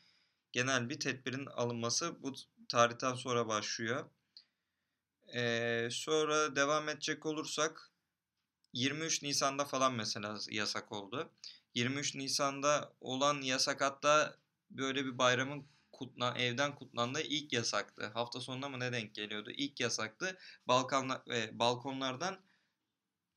[0.52, 2.34] genel bir tedbirin alınması bu
[2.68, 4.10] tarihten sonra başlıyor.
[5.34, 7.89] Ee, sonra devam edecek olursak
[8.72, 11.32] 23 Nisan'da falan mesela yasak oldu.
[11.74, 14.36] 23 Nisan'da olan yasak hatta
[14.70, 18.10] böyle bir bayramın kutla, evden kutlandığı ilk yasaktı.
[18.14, 19.50] Hafta sonuna mı ne denk geliyordu?
[19.50, 20.38] İlk yasaktı.
[20.68, 22.40] Balkanlar, e, balkonlardan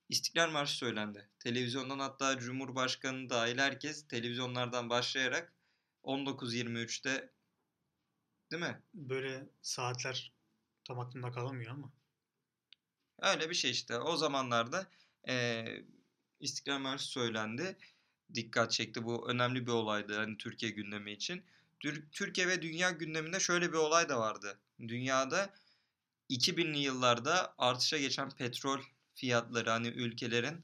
[0.10, 1.30] İstiklal Marşı söylendi.
[1.40, 5.54] Televizyondan hatta Cumhurbaşkanı dahil herkes televizyonlardan başlayarak
[6.04, 7.34] 19.23'te
[8.52, 8.82] değil mi?
[8.94, 10.34] Böyle saatler
[10.84, 11.92] tam aklımda kalamıyor ama.
[13.22, 14.00] Öyle bir şey işte.
[14.00, 14.88] O zamanlarda
[15.28, 15.66] e,
[16.40, 17.78] İstiklal Marşı söylendi.
[18.34, 19.04] Dikkat çekti.
[19.04, 21.44] Bu önemli bir olaydı hani Türkiye gündemi için.
[21.80, 24.60] Tür- Türkiye ve dünya gündeminde şöyle bir olay da vardı.
[24.88, 25.54] Dünyada
[26.30, 28.82] 2000'li yıllarda artışa geçen petrol
[29.16, 30.64] fiyatları hani ülkelerin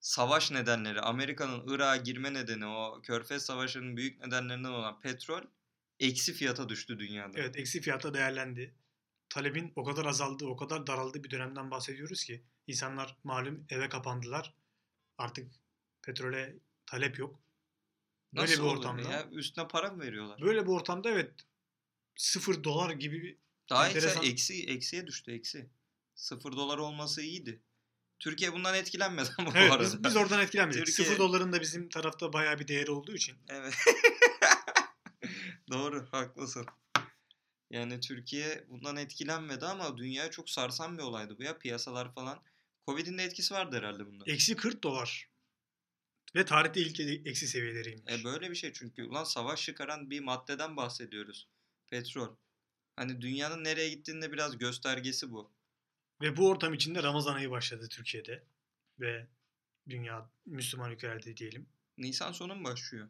[0.00, 5.42] savaş nedenleri, Amerika'nın Irak'a girme nedeni, o Körfez Savaşı'nın büyük nedenlerinden olan petrol
[6.00, 7.38] eksi fiyata düştü dünyada.
[7.38, 8.74] Evet eksi fiyata değerlendi.
[9.36, 14.54] Talebin o kadar azaldığı, o kadar daraldığı bir dönemden bahsediyoruz ki insanlar malum eve kapandılar.
[15.18, 15.52] Artık
[16.02, 17.40] petrole talep yok.
[18.36, 19.28] Böyle Nasıl bir ortamda ya?
[19.32, 20.40] Üstüne para mı veriyorlar?
[20.40, 21.30] böyle bir ortamda evet
[22.16, 23.36] sıfır dolar gibi bir
[23.70, 25.70] Daha enteresan- eksi, eksiye düştü eksi.
[26.14, 27.62] Sıfır dolar olması iyiydi.
[28.18, 29.82] Türkiye bundan etkilenmedi ama bu Evet arada.
[29.84, 30.86] biz, biz oradan etkilenmedik.
[30.86, 33.36] Türkiye- Sıfır doların da bizim tarafta bayağı bir değeri olduğu için.
[33.48, 33.74] Evet.
[35.72, 36.66] Doğru, haklısın.
[37.70, 41.58] Yani Türkiye bundan etkilenmedi ama dünyayı çok sarsan bir olaydı bu ya.
[41.58, 42.42] Piyasalar falan.
[42.86, 44.24] Covid'in de etkisi vardı herhalde bunda.
[44.26, 45.30] Eksi 40 dolar.
[46.36, 48.12] Ve tarihte ilk eksi seviyeleriymiş.
[48.12, 49.04] E böyle bir şey çünkü.
[49.04, 51.48] Ulan savaş çıkaran bir maddeden bahsediyoruz.
[51.86, 52.36] Petrol.
[52.96, 55.52] Hani dünyanın nereye gittiğinde biraz göstergesi bu.
[56.22, 58.44] Ve bu ortam içinde Ramazan ayı başladı Türkiye'de.
[59.00, 59.26] Ve
[59.88, 61.68] dünya Müslüman ülkelerde diyelim.
[61.98, 63.08] Nisan sonu mu başlıyor?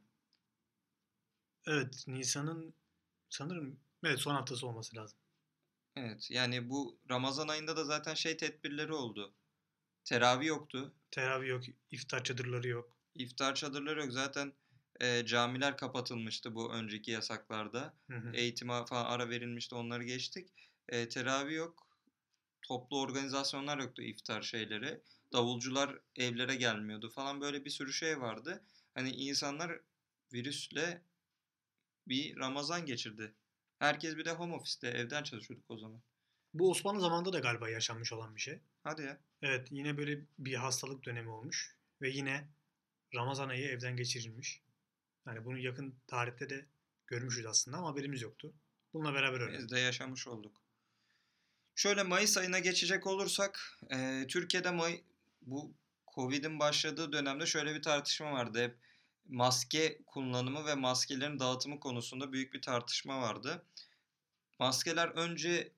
[1.66, 2.74] Evet Nisan'ın
[3.30, 5.18] sanırım evet son haftası olması lazım.
[5.96, 9.34] Evet yani bu Ramazan ayında da zaten şey tedbirleri oldu.
[10.04, 10.94] Teravih yoktu.
[11.10, 12.96] Teravih yok, iftar çadırları yok.
[13.14, 14.12] İftar çadırları yok.
[14.12, 14.52] Zaten
[15.00, 17.94] e, camiler kapatılmıştı bu önceki yasaklarda.
[18.10, 18.30] Hı hı.
[18.34, 20.48] Eğitime falan ara verilmişti onları geçtik.
[20.88, 21.86] E, teravih yok.
[22.62, 25.00] Toplu organizasyonlar yoktu iftar şeyleri.
[25.32, 28.64] Davulcular evlere gelmiyordu falan böyle bir sürü şey vardı.
[28.94, 29.80] Hani insanlar
[30.32, 31.02] virüsle
[32.08, 33.34] bir Ramazan geçirdi.
[33.78, 36.02] Herkes bir de home office'te evden çalışıyorduk o zaman.
[36.54, 38.60] Bu Osmanlı zamanında da galiba yaşanmış olan bir şey.
[38.84, 39.20] Hadi ya.
[39.42, 41.76] Evet yine böyle bir hastalık dönemi olmuş.
[42.02, 42.48] Ve yine
[43.14, 44.62] Ramazan ayı evden geçirilmiş.
[45.26, 46.66] Yani bunu yakın tarihte de
[47.06, 48.52] görmüşüz aslında ama haberimiz yoktu.
[48.94, 49.60] Bununla beraber öğrendik.
[49.60, 50.62] Biz de yaşamış olduk.
[51.74, 55.02] Şöyle Mayıs ayına geçecek olursak e, Türkiye'de May
[55.42, 55.74] bu
[56.14, 58.62] Covid'in başladığı dönemde şöyle bir tartışma vardı.
[58.62, 58.76] Hep
[59.28, 63.64] maske kullanımı ve maskelerin dağıtımı konusunda büyük bir tartışma vardı.
[64.58, 65.72] Maskeler önce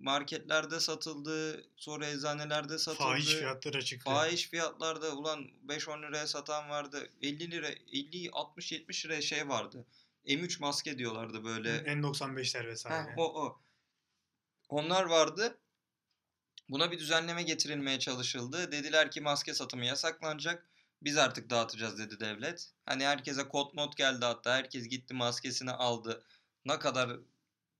[0.00, 3.08] marketlerde satıldı, sonra eczanelerde satıldı.
[3.08, 4.10] Fahiş fiyatlara çıktı.
[4.10, 7.10] Fahiş fiyatlarda ulan 5-10 liraya satan vardı.
[7.22, 9.86] 50 lira, 50, 60, 70 liraya şey vardı.
[10.26, 11.76] M3 maske diyorlardı böyle.
[11.76, 13.10] N95'ler vesaire.
[13.10, 13.60] Heh, o o.
[14.68, 15.58] Onlar vardı.
[16.68, 18.72] Buna bir düzenleme getirilmeye çalışıldı.
[18.72, 20.68] Dediler ki maske satımı yasaklanacak.
[21.02, 22.70] Biz artık dağıtacağız dedi devlet.
[22.86, 24.54] Hani herkese kod mod geldi hatta.
[24.54, 26.24] Herkes gitti maskesini aldı.
[26.64, 27.10] Ne kadar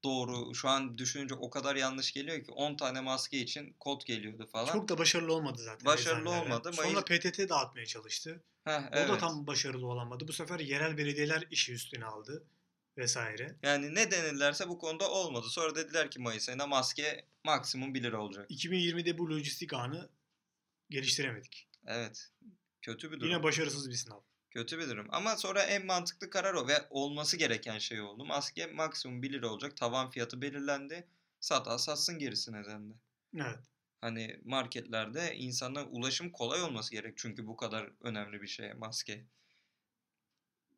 [0.05, 0.55] doğru.
[0.55, 4.72] Şu an düşününce o kadar yanlış geliyor ki 10 tane maske için kod geliyordu falan.
[4.72, 5.87] Çok da başarılı olmadı zaten.
[5.87, 6.44] Başarılı eczanelere.
[6.44, 6.72] olmadı.
[6.72, 8.42] Sonra Mayıs- PTT dağıtmaya çalıştı.
[8.64, 9.20] Heh, O da evet.
[9.20, 10.29] tam başarılı olamadı.
[10.29, 12.44] Bu sefer yerel belediyeler işi üstüne aldı
[12.96, 13.57] vesaire.
[13.62, 15.46] Yani ne denirlerse bu konuda olmadı.
[15.48, 18.50] Sonra dediler ki Mayıs ayında maske maksimum 1 lira olacak.
[18.50, 20.09] 2020'de bu lojistik ağını
[20.90, 21.68] geliştiremedik.
[21.87, 22.31] Evet.
[22.85, 23.31] Kötü bir durum.
[23.31, 24.20] Yine başarısız bir sınav.
[24.51, 25.07] Kötü bir durum.
[25.11, 28.25] Ama sonra en mantıklı karar o ve olması gereken şey oldu.
[28.25, 29.77] Maske maksimum 1 lira olacak.
[29.77, 31.09] Tavan fiyatı belirlendi.
[31.40, 32.94] Sat satsın gerisine dendi.
[33.37, 33.70] Evet.
[34.01, 37.14] Hani marketlerde insanlara ulaşım kolay olması gerek.
[37.18, 39.27] Çünkü bu kadar önemli bir şey maske.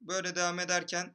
[0.00, 1.14] Böyle devam ederken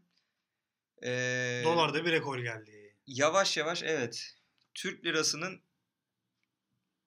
[1.02, 2.98] eee, Dolarda bir rekor geldi.
[3.08, 4.36] yavaş yavaş evet
[4.74, 5.62] Türk lirasının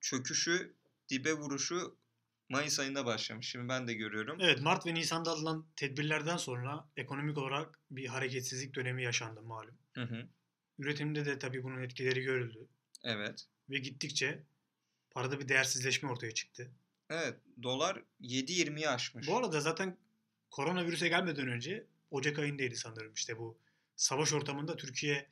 [0.01, 0.77] çöküşü,
[1.09, 1.99] dibe vuruşu
[2.48, 3.48] Mayıs ayında başlamış.
[3.48, 4.38] Şimdi ben de görüyorum.
[4.40, 9.78] Evet Mart ve Nisan'da alınan tedbirlerden sonra ekonomik olarak bir hareketsizlik dönemi yaşandı malum.
[9.92, 10.28] Hı hı.
[10.78, 12.68] Üretimde de tabii bunun etkileri görüldü.
[13.04, 13.46] Evet.
[13.70, 14.42] Ve gittikçe
[15.11, 16.70] parada bir değersizleşme ortaya çıktı.
[17.11, 17.37] Evet.
[17.62, 19.28] Dolar 7.20'yi aşmış.
[19.28, 19.96] Bu arada zaten
[20.50, 23.59] koronavirüse gelmeden önce Ocak ayındaydı sanırım işte bu
[23.96, 25.26] savaş ortamında Türkiye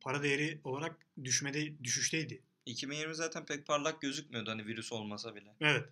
[0.00, 2.42] para değeri olarak düşmede düşüşteydi.
[2.66, 5.54] 2020 zaten pek parlak gözükmüyordu hani virüs olmasa bile.
[5.60, 5.88] Evet.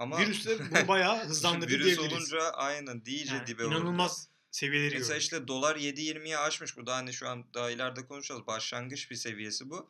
[0.00, 2.12] Ama Virüs de bunu bayağı hızlandırdı virüs diyebiliriz.
[2.32, 3.74] olunca aynen iyice Yani dibe vurdu.
[3.74, 5.22] inanılmaz seviyeleri Mesela gördük.
[5.22, 6.76] işte dolar 7.20'ye aşmış.
[6.76, 8.46] Bu da hani şu an daha ileride konuşacağız.
[8.46, 9.88] Başlangıç bir seviyesi bu.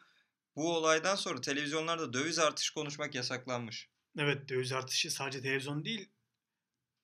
[0.57, 3.89] Bu olaydan sonra televizyonlarda döviz artışı konuşmak yasaklanmış.
[4.19, 6.09] Evet döviz artışı sadece televizyon değil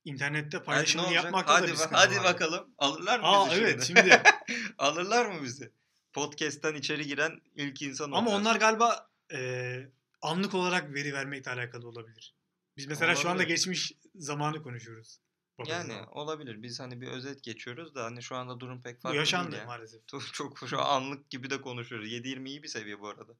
[0.05, 1.25] internette paylaşımını olacak?
[1.25, 2.25] yapmakta hadi, da sıkıntı hadi var.
[2.25, 2.71] bakalım.
[2.79, 4.01] Alırlar mı Aa bizi evet şimdi?
[4.01, 4.23] şimdi
[4.79, 5.73] Alırlar mı bizi?
[6.13, 9.79] Podcast'ten içeri giren ilk insan ama onlar galiba e,
[10.23, 12.35] anlık olarak veri vermekle alakalı olabilir.
[12.77, 13.49] Biz mesela şu anda Olabilir.
[13.49, 15.19] geçmiş zamanı konuşuyoruz.
[15.67, 16.09] yani zaman.
[16.09, 16.63] olabilir.
[16.63, 19.67] Biz hani bir özet geçiyoruz da hani şu anda durum pek farklı yaşandı değil ya.
[19.67, 20.01] maalesef.
[20.09, 22.09] Çok, çok şu an anlık gibi de konuşuyoruz.
[22.09, 23.33] 7.20 iyi bir seviye bu arada.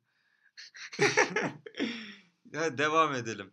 [2.53, 3.53] ya devam edelim.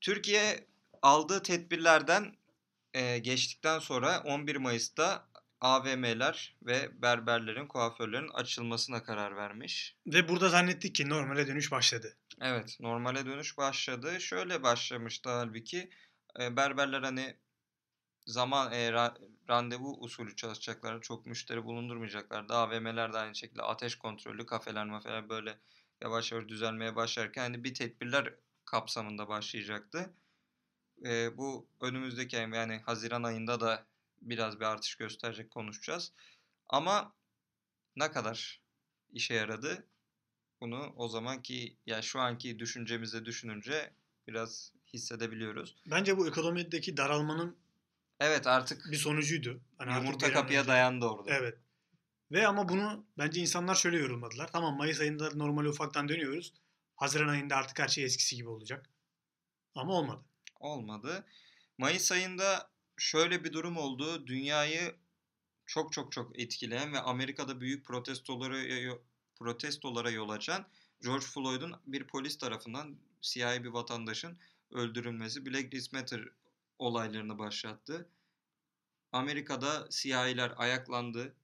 [0.00, 0.66] Türkiye
[1.02, 2.36] aldığı tedbirlerden
[2.94, 5.28] e, geçtikten sonra 11 Mayıs'ta
[5.60, 9.96] AVM'ler ve berberlerin, kuaförlerin açılmasına karar vermiş.
[10.06, 12.16] Ve burada zannettik ki normale dönüş başladı.
[12.40, 14.20] Evet, normale dönüş başladı.
[14.20, 15.90] Şöyle başlamıştı halbuki.
[16.38, 17.36] Berberler hani
[18.26, 21.00] zaman e, ra- randevu usulü çalışacaklar.
[21.02, 22.54] Çok müşteri bulundurmayacaklardı.
[22.54, 25.58] AVM'ler de aynı şekilde ateş kontrolü, kafeler, mafeler böyle
[26.02, 30.14] yavaş yavaş düzelmeye başlarken hani bir tedbirler kapsamında başlayacaktı.
[31.06, 33.86] E, bu önümüzdeki ay yani Haziran ayında da
[34.22, 36.12] biraz bir artış gösterecek konuşacağız.
[36.68, 37.14] Ama
[37.96, 38.62] ne kadar
[39.12, 39.88] işe yaradı?
[40.60, 43.92] Bunu o zamanki ya şu anki düşüncemize düşününce
[44.28, 45.76] biraz hissedebiliyoruz.
[45.90, 47.56] Bence bu ekonomideki daralmanın
[48.20, 49.60] Evet artık bir sonucuydu.
[49.78, 51.30] Hani yumurta kapıya önce- dayandı orada.
[51.34, 51.58] Evet.
[52.32, 54.52] Ve ama bunu bence insanlar şöyle yorumladılar.
[54.52, 56.52] Tamam Mayıs ayında normale ufaktan dönüyoruz.
[56.96, 58.90] Haziran ayında artık her şey eskisi gibi olacak.
[59.74, 60.24] Ama olmadı.
[60.60, 61.26] Olmadı.
[61.78, 64.26] Mayıs ayında şöyle bir durum oldu.
[64.26, 64.94] Dünyayı
[65.66, 68.58] çok çok çok etkileyen ve Amerika'da büyük protestolara
[69.38, 70.66] protestolara yol açan
[71.02, 74.38] George Floyd'un bir polis tarafından siyahi bir vatandaşın
[74.70, 76.28] öldürülmesi Black Lives Matter
[76.78, 78.08] olaylarını başlattı.
[79.12, 81.34] Amerika'da siyahiler ayaklandı.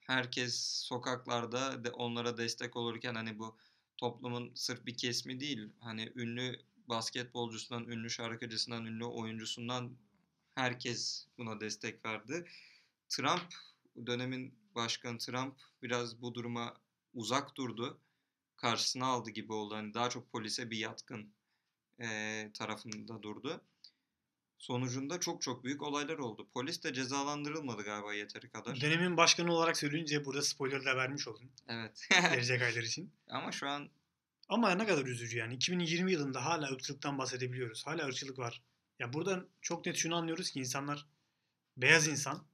[0.00, 3.56] Herkes sokaklarda de onlara destek olurken hani bu
[3.96, 5.68] toplumun sırf bir kesimi değil.
[5.80, 9.96] Hani ünlü basketbolcusundan, ünlü şarkıcısından, ünlü oyuncusundan
[10.54, 12.44] herkes buna destek verdi.
[13.08, 13.54] Trump,
[14.06, 16.74] dönemin başkanı Trump biraz bu duruma
[17.14, 18.00] uzak durdu.
[18.56, 19.74] Karşısına aldı gibi oldu.
[19.74, 21.34] Hani daha çok polise bir yatkın
[22.00, 23.60] eee, tarafında durdu.
[24.58, 26.48] Sonucunda çok çok büyük olaylar oldu.
[26.54, 28.80] Polis de cezalandırılmadı galiba yeteri kadar.
[28.80, 31.50] Dönemin başkanı olarak söyleyince burada spoiler da vermiş oldun.
[31.68, 32.08] Evet.
[32.10, 33.12] Gelecek aylar için.
[33.28, 33.90] Ama şu an
[34.48, 35.54] Ama ne kadar üzücü yani.
[35.54, 37.86] 2020 yılında hala ırkçılıktan bahsedebiliyoruz.
[37.86, 38.62] Hala ırkçılık var.
[38.98, 41.06] Ya buradan çok net şunu anlıyoruz ki insanlar
[41.76, 42.46] beyaz insan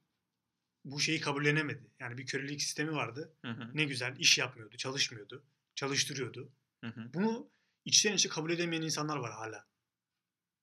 [0.86, 1.90] bu şeyi kabullenemedi.
[2.00, 3.32] Yani bir kölelik sistemi vardı.
[3.44, 5.44] Hı hı, Ne güzel iş yapmıyordu, çalışmıyordu,
[5.74, 6.52] çalıştırıyordu.
[6.80, 7.10] hı hı.
[7.14, 7.50] Bunu
[7.84, 9.66] içten içe kabul edemeyen insanlar var hala.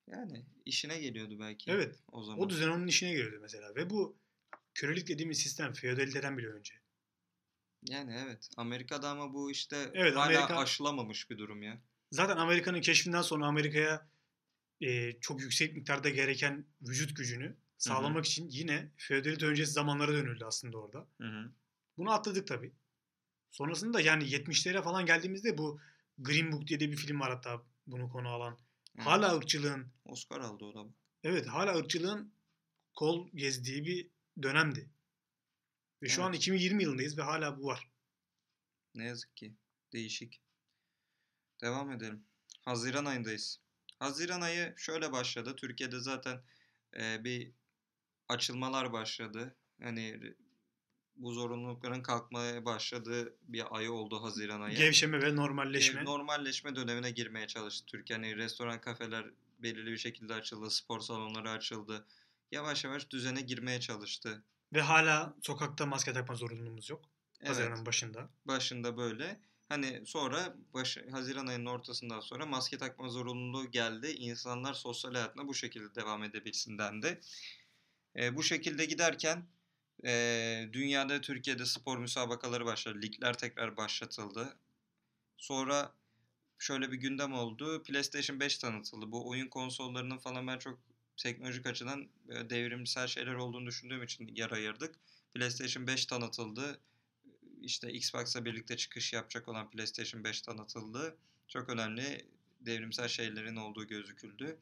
[0.08, 2.00] yani işine geliyordu belki Evet.
[2.12, 2.40] o zaman.
[2.46, 3.76] O düzen onun işine geliyordu mesela.
[3.76, 4.18] Ve bu
[4.74, 6.74] kölelik dediğimiz sistem feodaliteden bile önce.
[7.90, 8.50] Yani evet.
[8.58, 11.82] Amerika'da ama bu işte Evet, hala Amerika- aşılamamış bir durum ya.
[12.12, 14.10] Zaten Amerika'nın keşfinden sonra Amerika'ya
[14.82, 20.78] e, çok yüksek miktarda gereken vücut gücünü sağlamak için yine feodalite öncesi zamanlara dönüldü aslında
[20.78, 21.08] orada.
[21.22, 21.52] Hı hı.
[21.98, 22.74] Bunu atladık tabii.
[23.52, 25.80] Sonrasında yani 70'lere falan geldiğimizde bu
[26.18, 28.58] Green Book diye de bir film var hatta bunu konu alan.
[28.96, 29.08] Evet.
[29.08, 30.94] Hala ırkçılığın, Oscar aldı o da.
[31.24, 32.34] evet hala ırkçılığın
[32.94, 34.10] kol gezdiği bir
[34.44, 34.90] dönemdi.
[36.02, 36.28] Ve şu Evet.
[36.28, 37.90] an 2020 yılındayız ve hala bu var.
[38.96, 39.56] Ne yazık ki.
[39.94, 40.42] Değişik.
[41.62, 42.26] Devam edelim.
[42.62, 43.60] Haziran ayındayız.
[44.00, 45.56] Haziran ayı şöyle başladı.
[45.56, 46.42] Türkiye'de zaten
[46.98, 47.54] e, bir
[48.30, 49.56] açılmalar başladı.
[49.82, 50.36] Hani
[51.16, 54.78] bu zorunlulukların kalkmaya başladığı bir ay oldu Haziran ayı.
[54.78, 56.02] Gevşeme ve normalleşme.
[56.02, 58.20] E, normalleşme dönemine girmeye çalıştı Türkiye.
[58.20, 59.26] Hani restoran, kafeler
[59.60, 60.70] belirli bir şekilde açıldı.
[60.70, 62.06] Spor salonları açıldı.
[62.52, 64.44] Yavaş yavaş düzene girmeye çalıştı.
[64.74, 67.06] Ve hala sokakta maske takma zorunluluğumuz yok.
[67.40, 67.50] Evet.
[67.50, 68.30] Haziran'ın başında.
[68.46, 69.40] başında böyle.
[69.70, 74.08] Hani sonra baş, Haziran ayının ortasından sonra maske takma zorunluluğu geldi.
[74.08, 77.20] İnsanlar sosyal hayatına bu şekilde devam edebilsin dendi.
[78.16, 79.46] E, bu şekilde giderken
[80.06, 83.02] e, dünyada Türkiye'de spor müsabakaları başladı.
[83.02, 84.58] Ligler tekrar başlatıldı.
[85.38, 85.94] Sonra
[86.60, 87.84] şöyle bir gündem oldu.
[87.84, 89.12] PlayStation 5 tanıtıldı.
[89.12, 90.80] Bu oyun konsollarının falan ben çok
[91.18, 94.96] teknolojik açıdan devrimsel şeyler olduğunu düşündüğüm için yer ayırdık.
[95.34, 96.80] PlayStation 5 tanıtıldı
[97.64, 101.18] işte Xbox'la birlikte çıkış yapacak olan PlayStation 5 tanıtıldı.
[101.48, 102.26] Çok önemli
[102.62, 104.58] devrimsel şeylerin olduğu gözüküldü.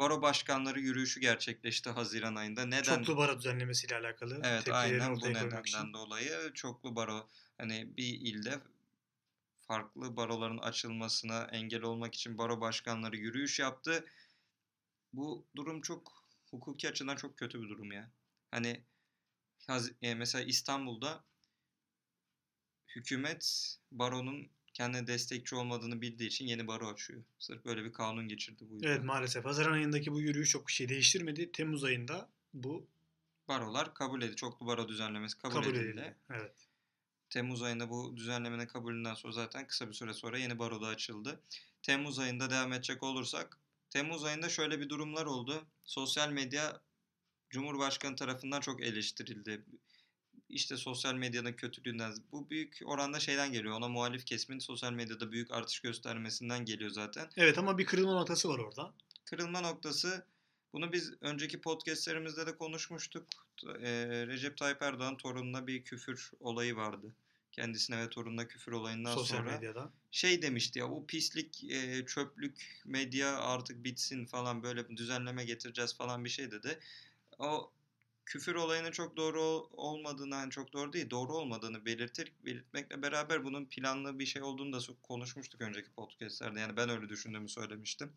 [0.00, 2.64] Baro başkanları yürüyüşü gerçekleşti Haziran ayında.
[2.64, 2.82] Neden?
[2.82, 5.92] Çoklu baro düzenlemesiyle alakalı Evet aynen bu nedenden için.
[5.92, 7.28] dolayı çoklu baro
[7.58, 8.60] hani bir ilde
[9.60, 14.04] farklı baroların açılmasına engel olmak için baro başkanları yürüyüş yaptı.
[15.12, 18.10] Bu durum çok hukuki açıdan çok kötü bir durum ya.
[18.50, 18.84] Hani
[20.02, 21.24] e, mesela İstanbul'da
[22.96, 27.22] hükümet baronun kendine destekçi olmadığını bildiği için yeni baro açıyor.
[27.38, 28.88] Sırf böyle bir kanun geçirdi bu yüzden.
[28.88, 29.44] Evet maalesef.
[29.44, 31.52] Haziran ayındaki bu yürüyüş çok bir şey değiştirmedi.
[31.52, 32.86] Temmuz ayında bu
[33.48, 34.36] Barolar kabul edildi.
[34.36, 35.88] Çoklu baro düzenlemesi kabul, kabul edildi.
[35.88, 36.16] edildi.
[36.30, 36.52] Evet.
[37.30, 41.40] Temmuz ayında bu düzenlemenin kabulünden sonra zaten kısa bir süre sonra yeni baroda açıldı.
[41.82, 43.58] Temmuz ayında devam edecek olursak
[43.90, 45.66] Temmuz ayında şöyle bir durumlar oldu.
[45.84, 46.80] Sosyal medya
[47.50, 49.64] Cumhurbaşkanı tarafından çok eleştirildi.
[50.50, 53.74] İşte sosyal medyanın kötülüğünden bu büyük oranda şeyden geliyor.
[53.74, 57.28] Ona muhalif kesimin sosyal medyada büyük artış göstermesinden geliyor zaten.
[57.36, 58.92] Evet ama bir kırılma noktası var orada.
[59.24, 60.24] Kırılma noktası
[60.72, 63.26] bunu biz önceki podcastlerimizde de konuşmuştuk.
[63.64, 67.14] Eee, Recep Tayyip Erdoğan torununa bir küfür olayı vardı.
[67.52, 69.90] Kendisine ve torununa küfür olayından sosyal sonra medyada.
[70.10, 76.24] şey demişti ya bu pislik eee, çöplük medya artık bitsin falan böyle düzenleme getireceğiz falan
[76.24, 76.78] bir şey dedi.
[77.38, 77.70] O
[78.30, 83.44] küfür olayının çok doğru ol- olmadığını yani çok doğru değil doğru olmadığını belirtir belirtmekle beraber
[83.44, 88.12] bunun planlı bir şey olduğunu da konuşmuştuk önceki podcastlerde yani ben öyle düşündüğümü söylemiştim.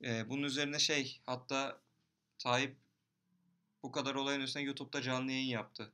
[0.00, 1.80] Eee, bunun üzerine şey hatta
[2.38, 2.76] Tayyip
[3.82, 5.92] bu kadar olayın üstüne YouTube'da canlı yayın yaptı.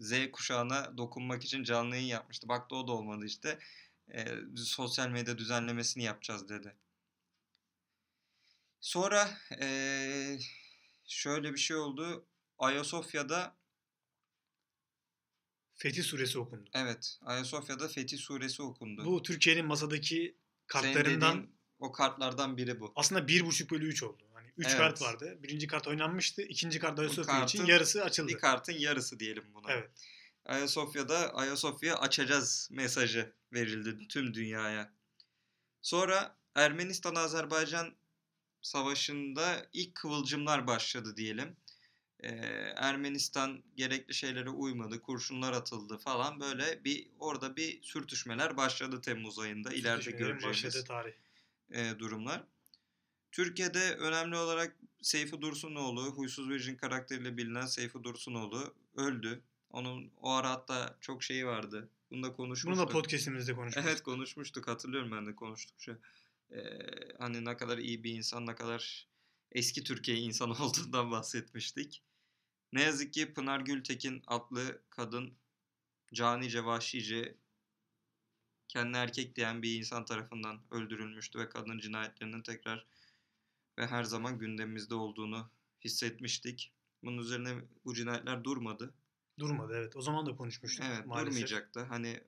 [0.00, 2.48] Z kuşağına dokunmak için canlı yayın yapmıştı.
[2.48, 3.58] Baktı o da olmadı işte.
[4.14, 6.76] Eee, sosyal medya düzenlemesini yapacağız dedi.
[8.80, 9.28] Sonra
[9.60, 10.38] eee,
[11.08, 12.26] şöyle bir şey oldu.
[12.58, 13.56] Ayasofya'da
[15.74, 16.70] Fetih suresi okundu.
[16.74, 19.04] evet Ayasofya'da Fetih Suresi okundu.
[19.04, 20.36] Bu Türkiye'nin masadaki
[20.66, 22.92] kartlarından dediğin o kartlardan biri bu.
[22.96, 24.22] aslında 1.5 bölü 3 oldu.
[24.34, 24.76] Hani 3 Evet.
[24.78, 25.38] kart vardı.
[25.42, 26.42] Birinci kart oynanmıştı.
[26.42, 28.28] ikinci kart Ayasofya için kartın yarısı açıldı.
[28.28, 29.72] Bir kartın yarısı diyelim buna.
[29.72, 29.90] Evet.
[30.44, 34.92] Ayasofya'da Ayasofya açacağız mesajı verildi tüm dünyaya.
[35.82, 37.94] Sonra Ermenistan-Azerbaycan
[38.62, 41.56] savaşında ilk kıvılcımlar başladı diyelim.
[42.20, 42.28] Ee,
[42.76, 49.72] Ermenistan gerekli şeylere uymadı, kurşunlar atıldı falan böyle bir orada bir sürtüşmeler başladı Temmuz ayında
[49.72, 51.12] ileride göreceğimiz tarih.
[51.70, 52.44] e, durumlar.
[53.32, 59.42] Türkiye'de önemli olarak Seyfi Dursunoğlu, Huysuz Virgin karakteriyle bilinen Seyfi Dursunoğlu öldü.
[59.70, 61.88] Onun o ara hatta çok şeyi vardı.
[62.10, 62.88] Bunu da Bunu konuşmuştuk.
[62.88, 63.84] da podcastimizde konuşmuştuk.
[63.90, 65.98] Evet konuşmuştuk hatırlıyorum ben de konuştukça.
[66.52, 66.78] Ee,
[67.18, 69.08] hani ne kadar iyi bir insan, ne kadar
[69.52, 72.02] eski Türkiye insanı olduğundan bahsetmiştik.
[72.72, 75.38] Ne yazık ki Pınar Gültekin adlı kadın
[76.14, 77.38] canice vahşice
[78.68, 82.86] kendine erkek diyen bir insan tarafından öldürülmüştü ve kadın cinayetlerinin tekrar
[83.78, 85.50] ve her zaman gündemimizde olduğunu
[85.84, 86.72] hissetmiştik.
[87.02, 88.94] Bunun üzerine bu cinayetler durmadı.
[89.38, 89.96] Durmadı evet.
[89.96, 91.32] O zaman da konuşmuştuk Evet maalesef.
[91.32, 91.80] durmayacaktı.
[91.80, 92.20] Hani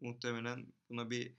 [0.00, 1.34] muhtemelen buna bir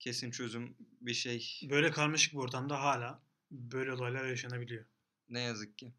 [0.00, 4.84] kesin çözüm bir şey Böyle karmaşık bir ortamda hala böyle olaylar yaşanabiliyor.
[5.28, 5.92] ne yazık ki.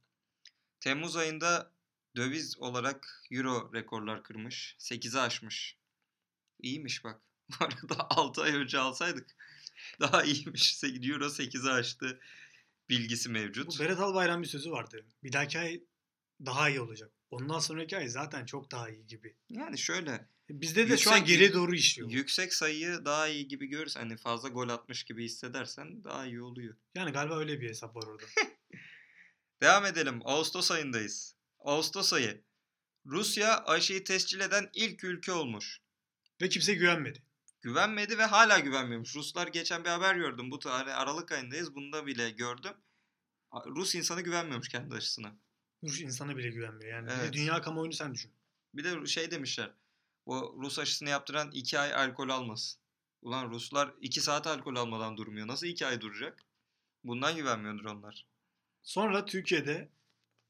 [0.80, 1.72] Temmuz ayında
[2.16, 4.76] döviz olarak euro rekorlar kırmış.
[4.80, 5.78] 8'i aşmış.
[6.60, 7.22] İyiymiş bak.
[7.50, 9.36] Bu arada 6 ay önce alsaydık
[10.00, 10.84] daha iyiymiş.
[10.84, 12.20] Euro 8'i aştı
[12.89, 13.68] bilgisi mevcut.
[13.68, 15.06] Bu Berat Albayrak'ın bir sözü vardı.
[15.24, 15.84] Bir dahaki ay
[16.45, 17.12] daha iyi olacak.
[17.32, 19.36] Ondan sonraki ay zaten çok daha iyi gibi.
[19.50, 22.10] Yani şöyle Bizde de şu an Yüksek- geriye doğru işliyor.
[22.10, 26.76] yüksek sayıyı daha iyi gibi görürsen hani fazla gol atmış gibi hissedersen daha iyi oluyor.
[26.95, 28.24] Yani galiba öyle bir hesap var orada.
[29.62, 30.22] Devam edelim.
[30.24, 31.36] Ağustos ayındayız.
[31.60, 32.41] Ağustos ayı.
[33.06, 35.82] Rusya aşıyı tescil eden ilk ülke olmuş.
[36.41, 37.24] Ve kimse güvenmedi.
[37.62, 39.16] Güvenmedi ve hala güvenmiyormuş.
[39.16, 40.52] Ruslar geçen bir haber gördüm.
[40.52, 41.76] Bu tarih Aralık ayındayız.
[41.76, 42.74] Bunda bile gördüm.
[43.66, 45.36] Rus insanı güvenmiyormuş kendi aşısına.
[45.84, 46.91] Rus insana bile güvenmiyor.
[46.91, 47.34] Yani Evet.
[47.34, 48.32] dünya kamuoyunu sen düşün.
[48.74, 49.72] Bir de şey demişler.
[50.30, 52.82] O Rus aşısını yaptıran 2 ay alkol almasın.
[53.22, 55.48] Ulan Ruslar 2 saat alkol almadan durmuyor.
[55.48, 56.44] Nasıl 2 ay duracak?
[57.04, 58.26] Bundan güvenmiyordur onlar.
[58.84, 59.90] Sonra Türkiye'de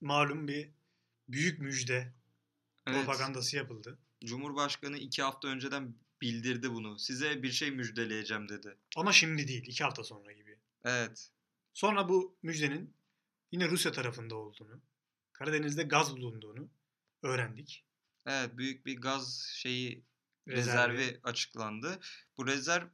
[0.01, 0.69] malum bir
[1.29, 2.13] büyük müjde
[2.87, 2.97] Evet.
[2.97, 3.97] propagandası yapıldı.
[4.25, 6.99] Cumhurbaşkanı 2 hafta önceden bildirdi bunu.
[6.99, 8.77] Size bir şey müjdeleyeceğim dedi.
[8.95, 9.63] Ama şimdi değil.
[9.67, 10.57] iki hafta sonra gibi.
[10.83, 11.29] Evet.
[11.73, 12.93] Sonra bu müjdenin
[13.51, 14.81] yine Rusya tarafında olduğunu,
[15.33, 16.69] Karadeniz'de gaz bulunduğunu
[17.23, 17.85] öğrendik.
[18.29, 20.03] Evet büyük bir gaz şeyi
[20.47, 20.97] Rezervi.
[20.97, 21.99] rezervi açıklandı.
[22.37, 22.87] Bu rezerv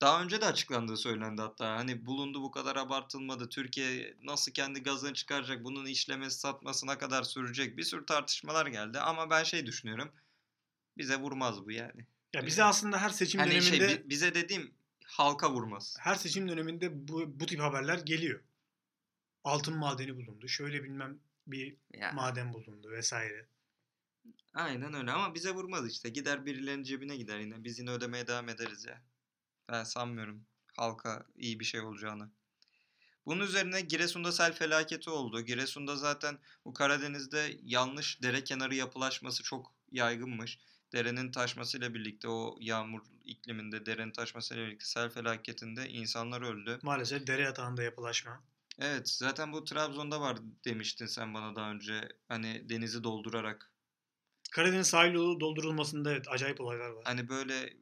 [0.00, 1.76] daha önce de açıklandığı söylendi hatta.
[1.76, 3.48] Hani bulundu bu kadar abartılmadı.
[3.48, 5.64] Türkiye nasıl kendi gazını çıkaracak?
[5.64, 7.76] Bunun işlemesi satmasına kadar sürecek.
[7.76, 8.98] Bir sürü tartışmalar geldi.
[9.00, 10.12] Ama ben şey düşünüyorum.
[10.98, 12.06] bize vurmaz bu yani.
[12.32, 14.74] Ya bize aslında her seçim Hani döneminde şey bi- bize dediğim
[15.04, 15.96] halka vurmaz.
[16.00, 18.40] her seçim döneminde bu, bu tip haberler geliyor.
[19.44, 20.48] Altın madeni bulundu.
[20.48, 23.46] Şöyle bilmem bir Ya, maden bulundu vesaire.
[24.54, 26.08] Aynen öyle ama bize vurmaz işte.
[26.08, 27.64] Gider birilerinin cebine gider yine.
[27.64, 29.02] Biz yine ödemeye devam ederiz ya.
[29.68, 30.46] Ben sanmıyorum
[30.76, 32.30] halka iyi bir şey olacağını.
[33.26, 35.40] Bunun üzerine Giresun'da sel felaketi oldu.
[35.40, 40.58] Giresun'da zaten bu Karadeniz'de yanlış dere kenarı yapılaşması çok yaygınmış.
[40.92, 46.78] Derenin taşmasıyla birlikte o yağmur ikliminde derenin taşmasıyla birlikte sel felaketinde insanlar öldü.
[46.82, 48.44] Maalesef dere yatağında yapılaşma.
[48.78, 52.08] Evet zaten bu Trabzon'da var demiştin sen bana daha önce.
[52.28, 53.71] Hani denizi doldurarak.
[54.52, 57.04] Karadeniz sahil yolu doldurulmasında evet acayip olaylar var.
[57.04, 57.72] Hani böyle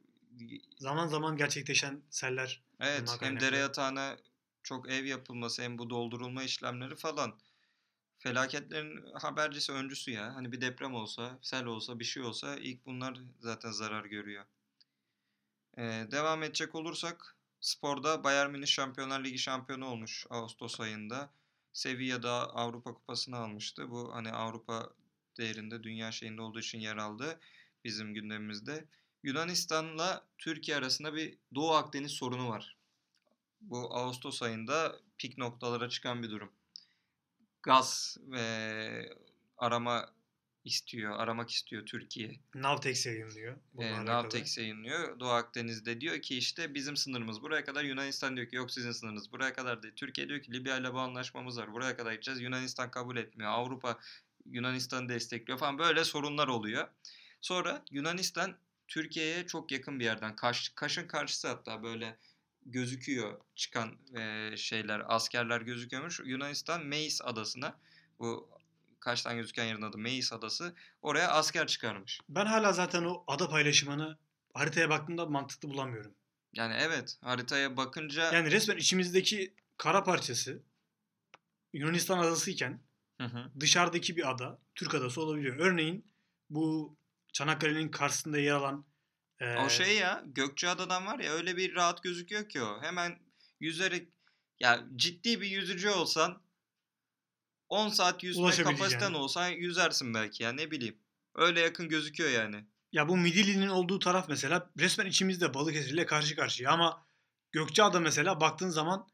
[0.77, 4.17] Zaman zaman gerçekleşen seller evet hem dere yatağına
[4.63, 7.39] çok ev yapılması hem bu doldurulma işlemleri falan.
[8.17, 10.35] Felaketlerin habercisi öncüsü ya.
[10.35, 14.45] Hani bir deprem olsa, sel olsa, bir şey olsa ilk bunlar zaten zarar görüyor.
[15.77, 21.29] Ee, devam edecek olursak sporda Bayern Münih Şampiyonlar Ligi şampiyonu olmuş Ağustos ayında.
[21.73, 23.89] Sevilla'da Avrupa Kupası'nı almıştı.
[23.89, 24.89] Bu hani Avrupa
[25.37, 27.39] değerinde dünya şeyinde olduğu için yer aldı
[27.83, 28.85] bizim gündemimizde.
[29.23, 32.77] Yunanistan'la Türkiye arasında bir Doğu Akdeniz sorunu var.
[33.61, 36.51] Bu Ağustos ayında pik noktalara çıkan bir durum.
[37.63, 39.15] Gaz ve
[39.57, 40.13] arama
[40.65, 42.39] istiyor, aramak istiyor Türkiye.
[42.55, 43.57] Navtex yayınlıyor.
[43.79, 44.05] E.
[44.05, 45.19] Navtex yayınlıyor.
[45.19, 47.83] Doğu Akdeniz'de diyor ki işte bizim sınırımız buraya kadar.
[47.83, 49.93] Yunanistan diyor ki yok sizin sınırınız buraya kadar değil.
[49.95, 51.73] Türkiye diyor ki Libya ile bu anlaşmamız var.
[51.73, 52.41] Buraya kadar gideceğiz.
[52.41, 53.51] Yunanistan kabul etmiyor.
[53.51, 53.99] Avrupa
[54.45, 55.77] Yunanistan'ı destekliyor falan.
[55.77, 56.87] Böyle sorunlar oluyor.
[57.41, 60.35] Sonra Yunanistan Türkiye'ye çok yakın bir yerden.
[60.35, 62.17] Kaş, Kaş'ın karşısı hatta böyle
[62.65, 66.21] gözüküyor çıkan e, şeyler, askerler gözüküyormuş.
[66.25, 67.79] Yunanistan Meis adasına
[68.19, 68.49] bu
[68.99, 70.75] Kaş'tan gözüken yerin adı Meis adası.
[71.01, 72.19] Oraya asker çıkarmış.
[72.29, 74.17] Ben hala zaten o ada paylaşımını
[74.53, 76.11] haritaya baktığımda mantıklı bulamıyorum.
[76.53, 80.61] Yani evet haritaya bakınca Yani resmen içimizdeki kara parçası
[81.73, 82.79] Yunanistan adasıyken
[83.21, 83.51] Hı hı.
[83.59, 85.55] dışarıdaki bir ada Türk adası olabiliyor.
[85.59, 86.05] Örneğin
[86.49, 86.97] bu
[87.33, 88.85] Çanakkale'nin karşısında yer alan
[89.39, 92.81] e, o şey ya Gökçeada'dan var ya öyle bir rahat gözüküyor ki o.
[92.81, 93.19] Hemen
[93.59, 94.07] yüzerek
[94.59, 96.41] ya ciddi bir yüzücü olsan
[97.69, 100.97] 10 saat yüzme kapasiten olsan yüzersin belki ya ne bileyim.
[101.35, 102.65] Öyle yakın gözüküyor yani.
[102.91, 107.05] ya bu Midilli'nin olduğu taraf mesela resmen içimizde Balıkesir ile karşı karşıya ama
[107.51, 109.07] Gökçeada mesela baktığın zaman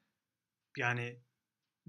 [0.78, 1.20] yani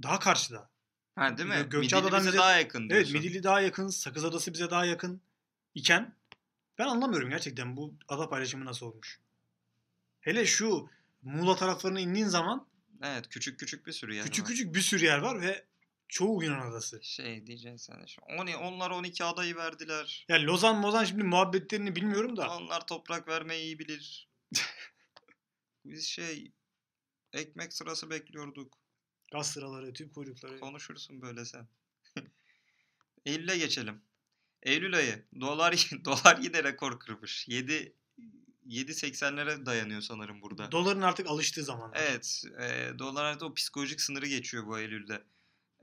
[0.02, 0.70] daha karşıda.
[1.18, 1.66] Ha değil mi?
[1.70, 3.14] Gökçeada'dan bize daha yakın diyorsun.
[3.14, 5.20] Evet Midilli daha yakın, Sakız Adası bize daha yakın
[5.74, 6.14] iken
[6.78, 9.20] ben anlamıyorum gerçekten bu ada paylaşımı nasıl olmuş.
[10.20, 10.88] Hele şu
[11.22, 12.66] Muğla taraflarına indiğin zaman
[13.02, 14.50] Evet küçük küçük bir sürü yer küçük var.
[14.50, 15.64] küçük bir sürü yer var ve
[16.08, 17.00] çoğu Yunan adası.
[17.02, 18.00] Şey diyeceksin sen.
[18.02, 18.06] de.
[18.40, 20.26] Oni- Onlar 12 adayı verdiler.
[20.28, 24.28] Ya Lozan Mozan şimdi muhabbetlerini bilmiyorum da Onlar toprak vermeyi iyi bilir.
[25.84, 26.52] Biz şey
[27.32, 28.78] ekmek sırası bekliyorduk.
[29.32, 30.60] Gaz sıraları, tüp kuyrukları.
[30.60, 31.68] Konuşursun böyle sen.
[33.26, 34.00] Eylül'e geçelim.
[34.62, 37.48] Eylül ayı dolar dolar yine rekor kırmış.
[37.48, 37.94] 7
[38.68, 40.72] 7.80'lere dayanıyor sanırım burada.
[40.72, 41.98] Doların artık alıştığı zamanlar.
[42.00, 45.24] Evet, e, dolar artık o psikolojik sınırı geçiyor bu Eylül'de.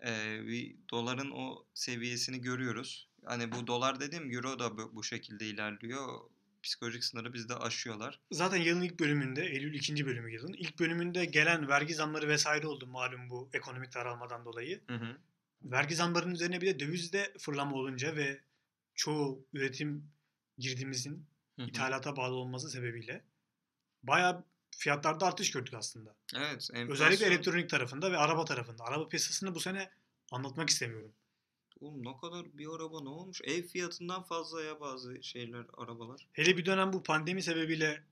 [0.05, 3.09] E, bir doların o seviyesini görüyoruz.
[3.25, 6.19] Hani bu dolar dediğim euro da bu, bu şekilde ilerliyor.
[6.65, 8.19] Psikolojik sınırı bizde aşıyorlar.
[8.31, 10.53] Zaten yılın ilk bölümünde, Eylül ikinci bölümü yılın.
[10.53, 14.81] ilk bölümünde gelen vergi zamları vesaire oldu malum bu ekonomik daralmadan dolayı.
[14.87, 15.17] Hı hı.
[15.63, 18.41] Vergi zamlarının üzerine bir de dövizde fırlama olunca ve
[18.95, 20.11] çoğu üretim
[20.59, 21.67] Hı hı.
[21.67, 23.21] ithalata bağlı olması sebebiyle
[24.03, 24.43] bayağı
[24.77, 26.15] fiyatlarda artış gördük aslında.
[26.35, 27.31] Evet, Özellikle enflasyon.
[27.31, 28.83] elektronik tarafında ve araba tarafında.
[28.83, 29.89] Araba piyasasını bu sene
[30.31, 31.13] anlatmak istemiyorum.
[31.79, 33.41] Oğlum ne kadar bir araba ne olmuş?
[33.43, 36.27] Ev fiyatından fazla ya bazı şeyler, arabalar.
[36.33, 38.03] Hele bir dönem bu pandemi sebebiyle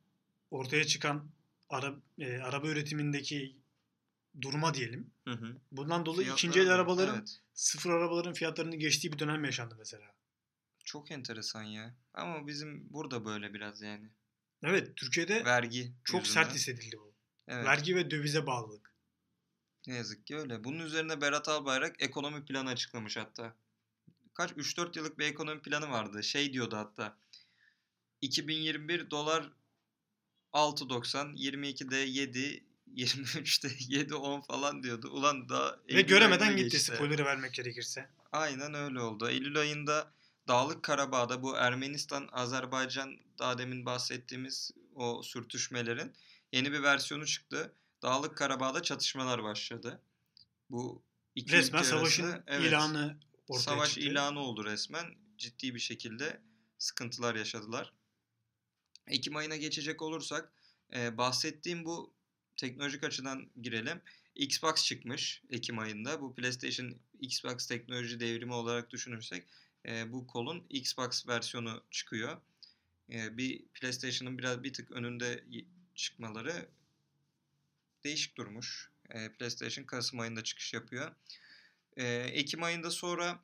[0.51, 1.30] ortaya çıkan
[1.70, 3.55] ara, e, araba üretimindeki
[4.41, 5.11] duruma diyelim.
[5.28, 5.57] Hı hı.
[5.72, 7.39] Bundan dolayı Fiyatlar ikinci el arabaların Evet.
[7.53, 10.14] sıfır arabaların fiyatlarının geçtiği bir dönem yaşandı mesela.
[10.86, 11.95] Çok enteresan ya.
[12.14, 14.09] Ama bizim burada böyle biraz yani.
[14.64, 16.43] Evet Türkiye'de Vergi çok yüzünden.
[16.43, 17.14] sert hissedildi bu.
[17.47, 17.66] Evet.
[17.66, 18.93] Vergi ve dövize bağlılık.
[19.88, 20.63] Ne yazık ki öyle.
[20.63, 23.55] Bunun üzerine Berat Albayrak ekonomi planı açıklamış hatta.
[24.34, 26.23] Kaç 3-4 yıllık bir ekonomi planı vardı.
[26.23, 27.17] Şey diyordu hatta.
[28.21, 29.51] 2021 dolar
[30.53, 32.63] 6.90, 22'de 7,
[32.95, 35.09] 23'te 7.10 falan diyordu.
[35.09, 36.79] Ulan daha Ve göremeden gitti geçti.
[36.95, 38.09] spoiler'ı vermek gerekirse.
[38.31, 39.29] Aynen öyle oldu.
[39.29, 40.13] Eylül ayında
[40.47, 46.13] Dağlık Karabağ'da bu Ermenistan, Azerbaycan daha demin bahsettiğimiz o sürtüşmelerin
[46.51, 47.73] yeni bir versiyonu çıktı.
[48.04, 50.01] Dağlık Karabağ'da çatışmalar başladı.
[50.70, 51.04] Bu
[51.36, 54.10] iki Resmen ülke savaşın arası- evet, ilanı ortaya savaş çıktı.
[54.10, 55.16] ilanı oldu resmen.
[55.38, 56.41] Ciddi bir şekilde
[56.78, 57.93] sıkıntılar yaşadılar.
[59.08, 60.54] Ekim ayına geçecek olursak
[60.93, 62.14] e, bahsettiğim bu
[62.58, 64.01] teknolojik açıdan girelim.
[64.36, 66.22] Xbox çıkmış Ekim ayında.
[66.22, 69.47] Bu PlayStation Xbox teknoloji devrimi olarak düşünürsek
[69.86, 72.41] e, bu kolun Xbox versiyonu çıkıyor.
[73.10, 75.43] E, bir PlayStation'ın biraz bir tık önünde
[75.95, 76.70] çıkmaları
[78.04, 78.91] değişik durmuş.
[79.10, 81.16] E, PlayStation Kasım ayında çıkış yapıyor.
[81.97, 83.39] E, Ekim ayında sonra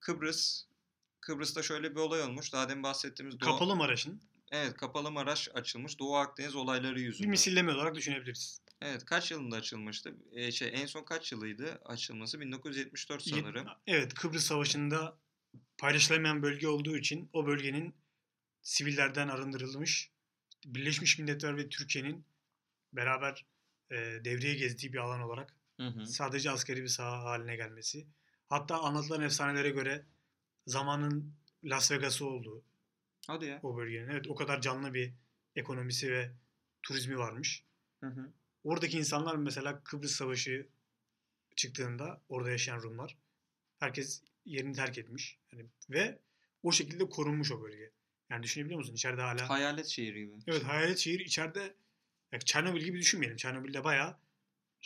[0.00, 0.64] Kıbrıs
[1.20, 2.52] Kıbrıs'ta şöyle bir olay olmuş.
[2.52, 4.22] Daha demin bahsettiğimiz Doğu, Kapalı Maraş'ın
[4.52, 5.98] Evet, Kapalı Maraş açılmış.
[5.98, 7.30] Doğu Akdeniz olayları bir yüzünden.
[7.30, 8.60] misilleme olarak düşünebiliriz.
[8.80, 10.14] Evet, kaç yılında açılmıştı?
[10.32, 12.40] E, şey en son kaç yılıydı açılması?
[12.40, 13.66] 1974 Yet- sanırım.
[13.86, 15.16] Evet Kıbrıs Savaşı'nda
[15.78, 17.94] paylaşılamayan bölge olduğu için o bölgenin
[18.62, 20.10] sivillerden arındırılmış
[20.64, 22.24] Birleşmiş Milletler ve Türkiye'nin
[22.92, 23.46] beraber
[23.92, 26.06] e, devreye gezdiği bir alan olarak Hı hı.
[26.06, 28.06] sadece askeri bir saha haline gelmesi.
[28.48, 30.06] Hatta anlatılan efsanelere göre
[30.66, 31.34] zamanın
[31.64, 32.64] Las Vegas'ı olduğu
[33.26, 33.60] Hadi ya.
[33.62, 34.08] o bölgenin.
[34.08, 35.12] Evet o kadar canlı bir
[35.56, 36.30] ekonomisi ve
[36.82, 37.64] turizmi varmış.
[38.00, 38.32] Hı hı.
[38.64, 40.66] Oradaki insanlar mesela Kıbrıs Savaşı
[41.56, 43.16] çıktığında orada yaşayan Rumlar
[43.78, 45.38] herkes yerini terk etmiş.
[45.52, 46.18] Yani ve
[46.62, 47.90] o şekilde korunmuş o bölge.
[48.30, 48.94] Yani düşünebiliyor musun?
[48.94, 50.32] İçeride hala Hayalet şehri gibi.
[50.46, 51.74] Evet hayalet şehir içeride
[52.32, 53.36] ya Çernobil gibi düşünmeyelim.
[53.36, 54.16] Çernobil'de bayağı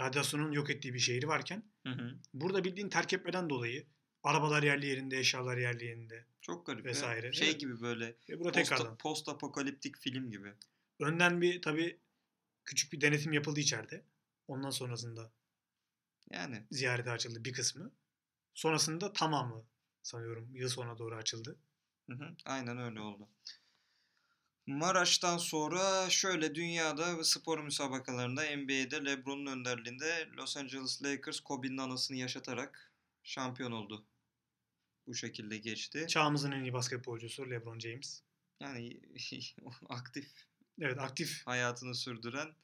[0.00, 2.14] radyasyonun yok ettiği bir şehri varken Hı hı.
[2.34, 3.86] burada bildiğin terk etmeden dolayı
[4.22, 6.26] arabalar yerli yerinde, eşyalar yerli yerinde.
[6.40, 6.84] Çok garip.
[6.84, 6.90] ya.
[6.90, 7.32] Vesaire.
[7.32, 7.60] Şey Evet.
[7.60, 8.96] gibi böyle burada post, tekrardan.
[8.96, 10.52] post apokaliptik film gibi.
[11.00, 12.00] Önden bir tabii
[12.64, 14.02] küçük bir denetim yapıldı içeride.
[14.48, 15.30] Ondan sonrasında
[16.30, 17.92] Yani ziyarete açıldı bir kısmı.
[18.54, 19.64] Sonrasında tamamı
[20.02, 21.56] sanıyorum yıl sonuna doğru açıldı.
[22.10, 23.28] Hı hı, aynen öyle oldu.
[24.66, 32.92] Maraş'tan sonra şöyle dünyada spor müsabakalarında NBA'de LeBron'un önderliğinde Los Angeles Lakers Kobe'nin anısını yaşatarak
[33.22, 34.06] şampiyon oldu.
[35.06, 36.06] Bu şekilde geçti.
[36.08, 38.22] Çağımızın en iyi basketbolcusu LeBron James.
[38.60, 39.00] Yani
[39.88, 40.46] aktif
[40.80, 42.54] Evet aktif hayatını sürdüren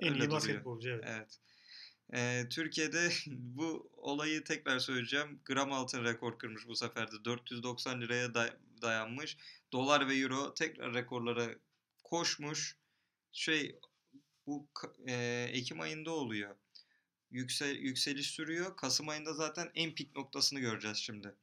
[0.00, 1.04] en iyi basketbolcu evet.
[1.06, 1.38] Evet.
[2.12, 5.40] Ee, Türkiye'de bu olayı tekrar söyleyeceğim.
[5.44, 7.24] Gram altın rekor kırmış bu sefer de.
[7.24, 9.36] 490 liraya day- dayanmış.
[9.72, 11.54] Dolar ve euro tekrar rekorlara
[12.04, 12.78] koşmuş.
[13.32, 13.78] Şey
[14.46, 14.68] bu
[15.06, 16.56] e, Ekim ayında oluyor.
[17.30, 18.76] Yüksel, yükseliş sürüyor.
[18.76, 21.34] Kasım ayında zaten en pik noktasını göreceğiz şimdi.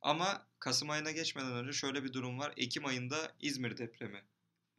[0.00, 2.52] Ama Kasım ayına geçmeden önce şöyle bir durum var.
[2.56, 4.24] Ekim ayında İzmir depremi.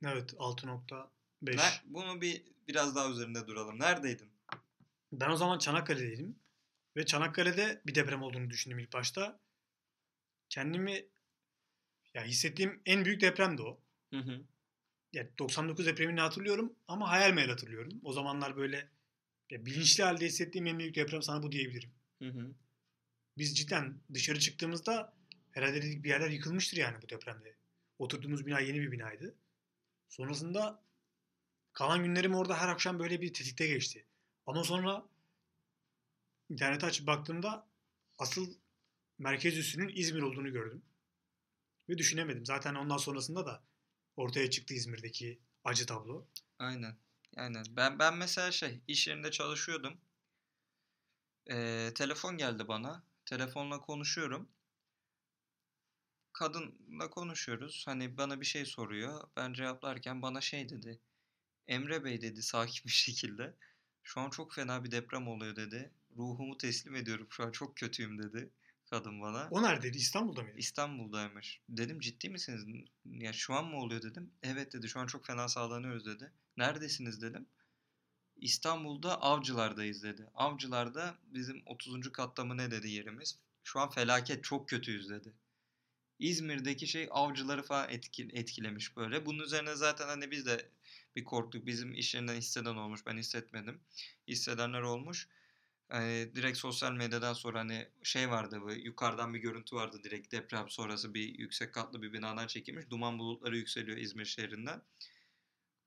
[0.05, 1.57] Evet 6.5.
[1.57, 3.79] Ne, bunu bir biraz daha üzerinde duralım.
[3.79, 4.31] Neredeydin?
[5.11, 6.39] Ben o zaman Çanakkale'deydim.
[6.97, 9.39] Ve Çanakkale'de bir deprem olduğunu düşündüm ilk başta.
[10.49, 11.05] Kendimi
[12.13, 13.79] ya hissettiğim en büyük deprem de o.
[14.13, 14.41] Hı hı.
[15.13, 17.99] Yani 99 depremini hatırlıyorum ama hayal meyal hatırlıyorum.
[18.03, 18.89] O zamanlar böyle
[19.49, 21.91] ya bilinçli halde hissettiğim en büyük deprem sana bu diyebilirim.
[22.21, 22.55] Hı hı.
[23.37, 25.13] Biz cidden dışarı çıktığımızda
[25.51, 27.55] herhalde dedik bir yerler yıkılmıştır yani bu depremde.
[27.99, 29.35] Oturduğumuz bina yeni bir binaydı.
[30.09, 30.83] Sonrasında
[31.73, 34.05] kalan günlerim orada her akşam böyle bir tetikte geçti.
[34.45, 35.05] Ama sonra
[36.49, 37.67] internete açıp baktığımda
[38.17, 38.53] asıl
[39.19, 40.81] merkez üssünün İzmir olduğunu gördüm.
[41.91, 42.45] Ve düşünemedim.
[42.45, 43.63] Zaten ondan sonrasında da
[44.15, 46.27] ortaya çıktı İzmir'deki acı tablo.
[46.59, 46.97] Aynen.
[47.37, 47.65] Aynen.
[47.69, 49.97] Ben ben mesela şey iş yerinde çalışıyordum.
[51.51, 53.03] Ee, telefon geldi bana.
[53.25, 54.49] Telefonla konuşuyorum.
[56.33, 57.83] Kadınla konuşuyoruz.
[57.87, 59.27] Hani bana bir şey soruyor.
[59.35, 60.99] Ben cevaplarken bana şey dedi.
[61.67, 63.55] Emre Bey dedi sakin bir şekilde.
[64.03, 65.91] Şu an çok fena bir deprem oluyor dedi.
[66.17, 67.27] Ruhumu teslim ediyorum.
[67.29, 68.51] Şu an çok kötüyüm dedi
[68.91, 69.47] kadın bana.
[69.51, 69.97] O neredeydi?
[69.97, 70.57] İstanbul'da mıydı?
[70.57, 71.61] İstanbul'daymış.
[71.69, 72.65] Dedim ciddi misiniz?
[73.05, 74.31] Ya şu an mı oluyor dedim.
[74.43, 76.31] Evet dedi şu an çok fena sağlanıyoruz dedi.
[76.57, 77.45] Neredesiniz dedim.
[78.35, 80.29] İstanbul'da Avcılar'dayız dedi.
[80.35, 82.11] Avcılar'da bizim 30.
[82.11, 83.39] katta mı ne dedi yerimiz.
[83.63, 85.33] Şu an felaket çok kötüyüz dedi.
[86.19, 89.25] İzmir'deki şey avcıları falan etki, etkilemiş böyle.
[89.25, 90.69] Bunun üzerine zaten hani biz de
[91.15, 91.65] bir korktuk.
[91.65, 93.05] Bizim iş yerinden hisseden olmuş.
[93.05, 93.81] Ben hissetmedim.
[94.27, 95.27] Hissedenler olmuş.
[95.91, 100.69] Hani direkt sosyal medyadan sonra hani şey vardı bu yukarıdan bir görüntü vardı direkt deprem
[100.69, 102.89] sonrası bir yüksek katlı bir binadan çekilmiş.
[102.89, 104.81] Duman bulutları yükseliyor İzmir şehrinden.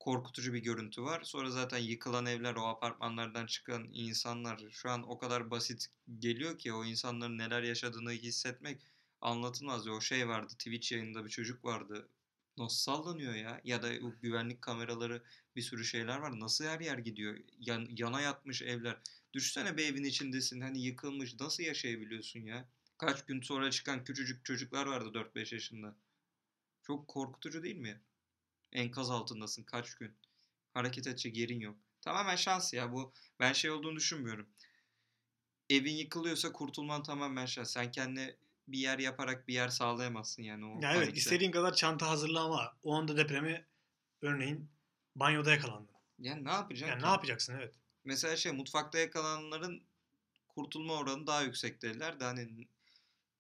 [0.01, 1.23] Korkutucu bir görüntü var.
[1.23, 5.87] Sonra zaten yıkılan evler, o apartmanlardan çıkan insanlar şu an o kadar basit
[6.19, 8.83] geliyor ki o insanların neler yaşadığını hissetmek
[9.21, 9.89] anlatılmaz.
[9.89, 12.09] O şey vardı Twitch yayında bir çocuk vardı.
[12.57, 13.61] Nasıl sallanıyor ya?
[13.65, 15.23] Ya da güvenlik kameraları
[15.57, 16.41] bir sürü şeyler var.
[16.41, 17.39] Nasıl her yer gidiyor?
[17.59, 18.97] Yan, yana yatmış evler.
[19.35, 22.69] Düşünsene bir evin içindesin hani yıkılmış nasıl yaşayabiliyorsun ya?
[22.99, 25.97] Kaç gün sonra çıkan küçücük çocuklar vardı 4-5 yaşında.
[26.83, 28.01] Çok korkutucu değil mi?
[28.73, 30.15] Enkaz altındasın kaç gün.
[30.75, 31.77] Hareket edecek yerin yok.
[32.01, 33.13] Tamamen şans ya bu.
[33.41, 34.49] Ben şey olduğunu düşünmüyorum.
[35.71, 37.73] Evin yıkılıyorsa kurtulman tamamen şans.
[37.73, 38.37] Sen kendine
[38.69, 42.77] bir yer yaparak bir yer sağlayamazsın yani o Ya evet istediğin kadar çanta hazırla ama
[42.83, 43.67] o anda depremi
[44.23, 44.71] Örneğin
[45.17, 45.95] banyoda yakalandın.
[46.19, 47.07] Yani ne yapacaksın Yani ki?
[47.07, 47.75] ne yapacaksın evet.
[48.05, 49.83] Mesela şey mutfakta yakalananların
[50.49, 52.69] kurtulma oranı daha yüksek dediler de hani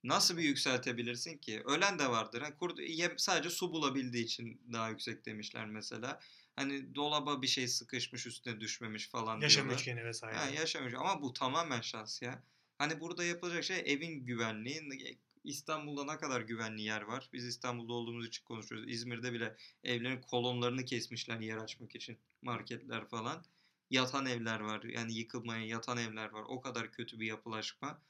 [0.04, 1.62] nasıl bir yükseltebilirsin ki?
[1.64, 2.42] Ölen de vardır.
[2.42, 2.78] Hani kurt,
[3.16, 6.20] sadece su bulabildiği için daha yüksek demişler mesela.
[6.56, 9.80] Hani dolaba bir şey sıkışmış üstüne düşmemiş falan Yaşam diyorlar.
[9.80, 10.36] üçgeni vesaire.
[10.36, 12.42] Ha, yaşamış ama bu tamamen şans ya.
[12.78, 15.18] Hani burada yapılacak şey evin güvenliği.
[15.44, 17.28] İstanbul'da ne kadar güvenli yer var?
[17.32, 18.90] Biz İstanbul'da olduğumuz için konuşuyoruz.
[18.92, 22.18] İzmir'de bile evlerin kolonlarını kesmişler yer açmak için.
[22.42, 23.44] Marketler falan.
[23.90, 24.82] Yatan evler var.
[24.82, 26.42] Yani yıkılmaya yatan evler var.
[26.48, 28.02] O kadar kötü bir yapılaşma.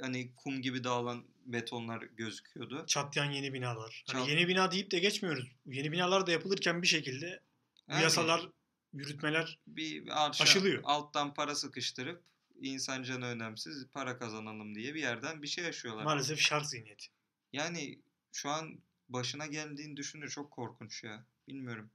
[0.00, 2.86] Hani kum gibi dağılan betonlar gözüküyordu.
[2.86, 4.04] Çatlayan yeni binalar.
[4.06, 5.48] Hani Çat- yeni bina deyip de geçmiyoruz.
[5.66, 7.40] Yeni binalar da yapılırken bir şekilde
[7.88, 8.48] Yani yasalar,
[8.92, 10.80] yürütmeler bir aşağı, aşılıyor.
[10.84, 12.22] alttan para sıkıştırıp
[12.60, 16.04] insan canı önemsiz para kazanalım diye bir yerden bir şey yaşıyorlar.
[16.04, 17.06] maalesef şart zihniyeti.
[17.52, 18.02] Yani
[18.32, 21.26] şu an başına geldiğini düşününce çok korkunç ya.
[21.48, 21.90] Bilmiyorum.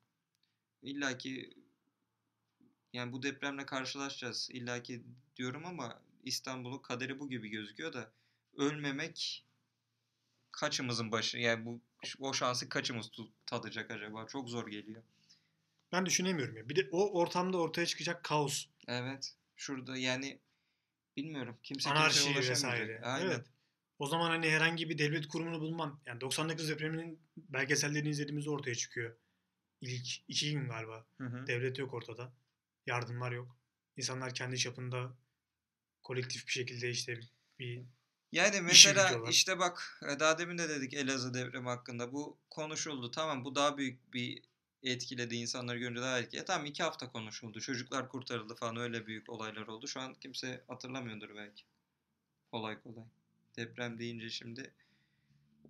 [0.81, 1.53] İlla ki
[2.93, 4.49] yani bu depremle karşılaşacağız.
[4.51, 5.03] İlla ki
[5.35, 8.11] diyorum ama İstanbul'un kaderi bu gibi gözüküyor da
[8.57, 9.45] ölmemek
[10.51, 11.81] kaçımızın başı yani bu
[12.19, 13.11] o şansı kaçımız
[13.45, 14.27] tadacak acaba?
[14.27, 15.03] Çok zor geliyor.
[15.91, 16.69] Ben düşünemiyorum ya.
[16.69, 19.35] Bir de o ortamda ortaya çıkacak kaos, Evet.
[19.55, 20.39] Şurada yani
[21.17, 21.57] bilmiyorum.
[21.63, 23.01] Kimse anarşi kimseye vesaire.
[23.03, 23.25] Aynen.
[23.25, 23.45] Evet.
[23.99, 25.99] O zaman hani herhangi bir devlet kurumunu bulman.
[26.05, 29.15] Yani 99 depreminin belgesellerini izlediğimizde ortaya çıkıyor.
[29.81, 31.05] İlk iki gün galiba.
[31.17, 31.47] Hı hı.
[31.47, 32.33] Devlet yok ortada.
[32.87, 33.57] Yardımlar yok.
[33.97, 35.13] İnsanlar kendi çapında
[36.03, 37.19] kolektif bir şekilde işte
[37.59, 37.83] bir
[38.31, 42.13] Yani mesela işte bak e, daha demin de dedik Elazığ depremi hakkında.
[42.13, 43.11] Bu konuşuldu.
[43.11, 44.41] Tamam bu daha büyük bir
[44.83, 46.43] etkiledi insanları görünce daha etkiledi.
[46.43, 47.61] E, tamam iki hafta konuşuldu.
[47.61, 49.87] Çocuklar kurtarıldı falan öyle büyük olaylar oldu.
[49.87, 51.63] Şu an kimse hatırlamıyordur belki.
[52.51, 53.05] Kolay kolay.
[53.57, 54.73] Deprem deyince şimdi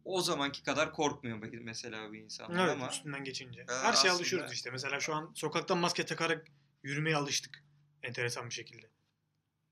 [0.05, 3.61] o zamanki kadar korkmuyor belki mesela bir insanlar evet, ama üstünden geçince.
[3.61, 4.71] e, Her şeye alışıyoruz işte.
[4.71, 6.47] Mesela şu an sokakta maske takarak
[6.83, 7.63] yürümeye alıştık.
[8.03, 8.89] Enteresan bir şekilde.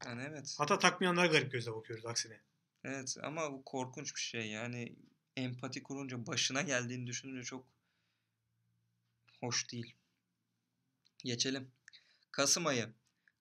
[0.05, 0.55] yani evet.
[0.57, 2.41] Hatta takmayanlara garip gözle bakıyoruz aksine.
[2.84, 4.95] Evet ama bu korkunç bir şey yani
[5.36, 7.68] empati kurunca başına geldiğini düşününce çok
[9.39, 9.95] hoş değil.
[11.18, 11.72] Geçelim.
[12.32, 12.93] Kasım ayı.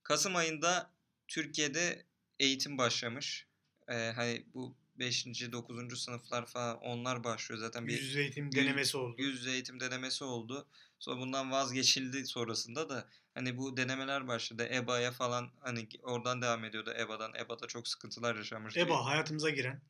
[0.02, 0.90] Kasım ayında
[1.28, 2.06] Türkiye'de
[2.38, 3.46] eğitim başlamış.
[3.88, 5.26] Ee, hani bu 5.
[5.53, 5.96] 9.
[6.03, 9.14] sınıflar falan onlar başlıyor zaten bir Yüz eğitim yüz- denemesi oldu.
[9.22, 10.66] yüz eğitim denemesi oldu.
[10.98, 14.68] Sonra bundan vazgeçildi sonrasında da hani bu denemeler başladı.
[14.72, 17.32] EBA'ya falan hani oradan devam ediyordu EBA'dan.
[17.34, 18.80] EBA'da çok sıkıntılar yaşanmıştı.
[18.80, 19.82] EBA hayatımıza giren.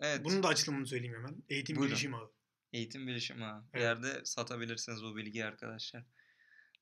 [0.00, 0.24] Evet.
[0.24, 1.42] Bunun da açılımını söyleyeyim hemen.
[1.48, 1.90] Eğitim Buyurun.
[1.92, 2.30] bilişim ağı.
[2.72, 3.36] Eğitim bilişim.
[3.40, 3.44] Bir
[3.74, 3.82] Evet.
[3.82, 6.04] yerde satabilirsiniz bu bilgiyi arkadaşlar.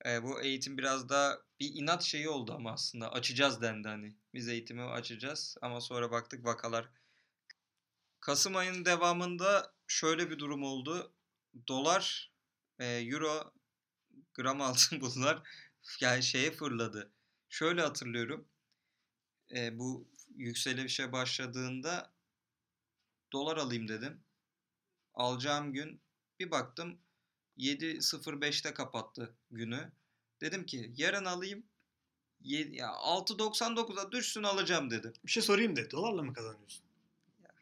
[0.07, 3.13] Ee, bu eğitim biraz da bir inat şeyi oldu ama aslında.
[3.13, 4.17] Açacağız dendi hani.
[4.35, 6.89] Biz eğitimi açacağız ama sonra baktık vakalar.
[8.25, 11.13] Kasım ayının devamında şöyle bir durum oldu.
[11.69, 12.33] Dolar,
[12.79, 13.53] e, euro,
[14.35, 15.43] gram altın bunlar
[16.01, 17.13] yani şeye fırladı.
[17.49, 18.49] Şöyle hatırlıyorum.
[19.55, 22.13] E, bu yükselişe başladığında
[23.33, 24.25] dolar alayım dedim
[25.15, 26.01] alacağım gün
[26.41, 26.99] bir baktım
[27.57, 29.93] 7.05'te kapattı günü.
[30.41, 31.67] Dedim ki yarın alayım.
[32.41, 35.13] Ye- ya 6.99'a düşsün alacağım dedim.
[35.25, 36.84] Bir şey sorayım da dolarla mı kazanıyorsun?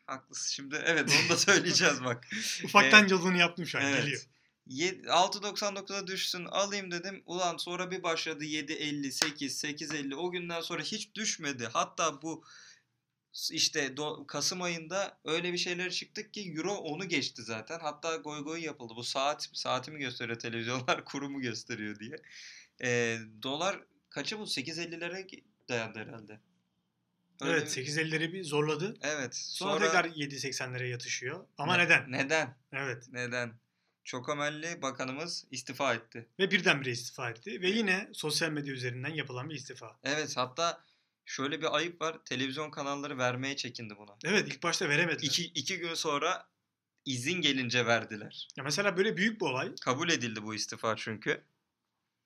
[0.07, 0.83] Haklısın şimdi.
[0.87, 2.29] Evet onu da söyleyeceğiz bak.
[2.65, 4.27] Ufaktan Ee, yolunu yaptım şu an geliyor.
[4.67, 7.23] Ye- 6.99'a düşsün alayım dedim.
[7.27, 11.69] Ulan sonra bir başladı 7.50, 8, 8.50 o günden sonra hiç düşmedi.
[11.73, 12.45] Hatta bu
[13.51, 17.81] işte do- Kasım ayında öyle bir şeyler çıktık ki Euro onu geçti zaten.
[17.81, 18.93] Hatta goy goy yapıldı.
[18.97, 22.17] Bu saat saatimi gösteriyor televizyonlar kurumu gösteriyor diye.
[22.83, 23.81] Ee, dolar
[24.11, 24.43] kaçı bu?
[24.43, 26.41] 8.50'lere dayandı herhalde.
[27.41, 28.95] Öyle Evet 8.50'leri bir zorladı.
[29.03, 29.35] Evet.
[29.35, 31.47] Sonra, tekrar 7.80'lere yatışıyor.
[31.59, 32.13] Ama Ne- neden?
[32.13, 32.57] Neden?
[32.73, 33.09] Evet.
[33.13, 33.53] Neden?
[34.05, 36.29] Çokomelli bakanımız istifa etti.
[36.39, 37.63] Ve birdenbire istifa etti.
[37.63, 39.99] Ve yine sosyal medya üzerinden yapılan bir istifa.
[40.05, 40.85] Evet hatta
[41.25, 42.19] şöyle bir ayıp var.
[42.25, 44.17] Televizyon kanalları vermeye çekindi buna.
[44.25, 45.29] Evet ilk başta veremediler.
[45.29, 46.49] İki, iki gün sonra
[47.05, 48.49] izin gelince verdiler.
[48.57, 49.75] Ya mesela böyle büyük bir olay.
[49.81, 51.45] Kabul edildi bu istifa çünkü.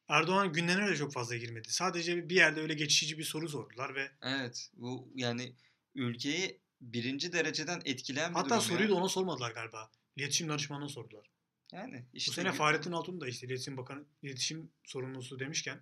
[0.08, 1.68] Erdoğan gündemine de çok fazla girmedi.
[1.70, 5.54] Sadece bir yerde öyle geçici bir soru sordular ve Evet bu yani
[5.94, 8.90] ülkeyi birinci dereceden etkileyen bir hatta durum soruyu ya.
[8.90, 9.90] da ona sormadılar galiba.
[10.16, 11.30] İletişim danışmanına sordular.
[11.72, 15.80] Yani işte Bu sene gü- Fahrettin Altun da işte iletişim bakanı, iletişim sorumlusu demişken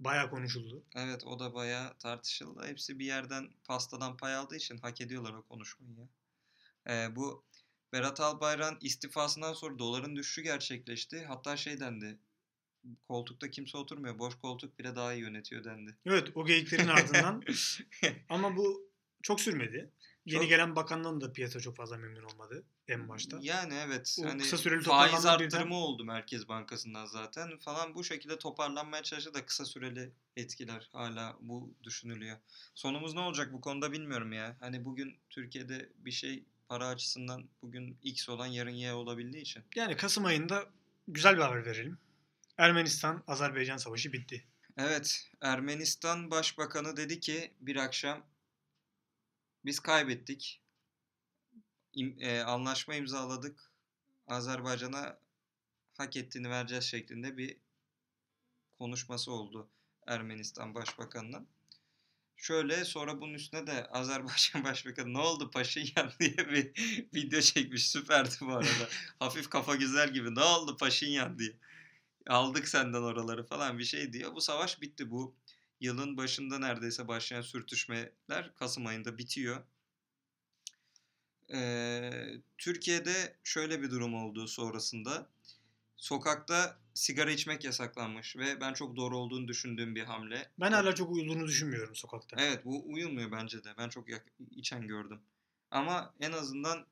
[0.00, 0.84] bayağı konuşuldu.
[0.96, 2.66] Evet o da bayağı tartışıldı.
[2.66, 6.08] Hepsi bir yerden pastadan pay aldığı için hak ediyorlar o konuşmayı ya.
[6.88, 7.44] Ee, bu
[7.92, 11.24] Berat Albayrak'ın istifasından sonra doların düşüşü gerçekleşti.
[11.24, 12.18] Hatta şey dendi.
[13.08, 14.18] Koltukta kimse oturmuyor.
[14.18, 15.96] Boş koltuk bile daha iyi yönetiyor dendi.
[16.06, 17.42] Evet o geyiklerin ardından
[18.28, 18.90] ama bu
[19.22, 19.90] çok sürmedi.
[20.26, 22.64] Yeni Çok- gelen bakandan da piyasa çok fazla memnun olmadı.
[22.88, 23.38] en başta.
[23.42, 24.16] Yani evet.
[24.20, 29.02] O hani kısa süreli faiz arttırımı birden- oldu Merkez Bankası'ndan zaten falan bu şekilde toparlanmaya
[29.02, 32.36] çalıştı da kısa süreli etkiler hala bu düşünülüyor.
[32.74, 34.56] Sonumuz ne olacak bu konuda bilmiyorum ya.
[34.60, 39.62] Hani bugün Türkiye'de bir şey para açısından bugün X olan yarın Y olabildiği için.
[39.76, 40.64] Yani Kasım ayında
[41.08, 41.98] güzel bir haber verelim.
[42.60, 44.44] Ermenistan-Azerbaycan savaşı bitti.
[44.76, 48.26] Evet, Ermenistan Başbakanı dedi ki bir akşam
[49.64, 50.62] biz kaybettik.
[51.94, 53.72] İm- e, anlaşma imzaladık.
[54.26, 55.18] Azerbaycan'a
[55.96, 57.56] hak ettiğini vereceğiz şeklinde bir
[58.78, 59.68] konuşması oldu
[60.06, 61.48] Ermenistan Başbakanı'nın.
[62.36, 66.72] Şöyle sonra bunun üstüne de Azerbaycan Başbakanı ne oldu Paşinyan diye bir
[67.14, 67.90] video çekmiş.
[67.90, 68.88] Süperdi bu arada.
[69.18, 71.56] Hafif kafa güzel gibi ne oldu Paşinyan diye.
[72.30, 74.34] Aldık senden oraları falan bir şey diyor.
[74.34, 75.10] Bu savaş bitti.
[75.10, 75.34] Bu
[75.80, 79.64] yılın başında neredeyse başlayan sürtüşmeler Kasım ayında bitiyor.
[81.52, 82.10] Ee,
[82.58, 85.28] Türkiye'de şöyle bir durum oldu sonrasında.
[85.96, 90.50] Sokakta sigara içmek yasaklanmış ve ben çok doğru olduğunu düşündüğüm bir hamle.
[90.60, 92.36] Ben hala çok uyuduğunu düşünmüyorum sokakta.
[92.40, 93.74] Evet bu uyulmuyor bence de.
[93.78, 94.06] Ben çok
[94.50, 95.20] içen gördüm.
[95.70, 96.86] Ama en azından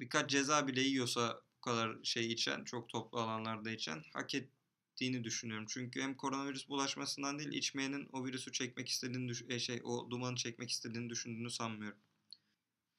[0.00, 5.66] birkaç ceza bile yiyorsa kadar şey içen, çok toplu alanlarda içen hak ettiğini düşünüyorum.
[5.68, 10.70] Çünkü hem koronavirüs bulaşmasından değil içmeyenin o virüsü çekmek istediğini e, şey o dumanı çekmek
[10.70, 11.98] istediğini düşündüğünü sanmıyorum.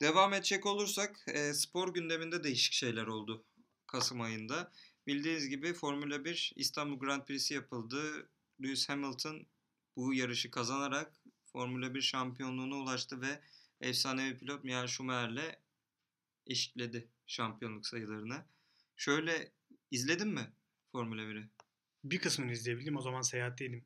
[0.01, 3.45] Devam edecek olursak e, spor gündeminde değişik şeyler oldu
[3.87, 4.71] Kasım ayında.
[5.07, 8.29] Bildiğiniz gibi Formula 1 İstanbul Grand Prix'si yapıldı.
[8.63, 9.45] Lewis Hamilton
[9.95, 13.39] bu yarışı kazanarak Formula 1 şampiyonluğuna ulaştı ve
[13.81, 15.55] efsanevi pilot Michael Schumacher'le
[16.47, 18.45] eşitledi şampiyonluk sayılarını.
[18.95, 19.51] Şöyle
[19.91, 20.53] izledin mi
[20.91, 21.49] Formula 1'i?
[22.03, 22.97] Bir kısmını izleyebildim.
[22.97, 23.85] O zaman seyahatteydim.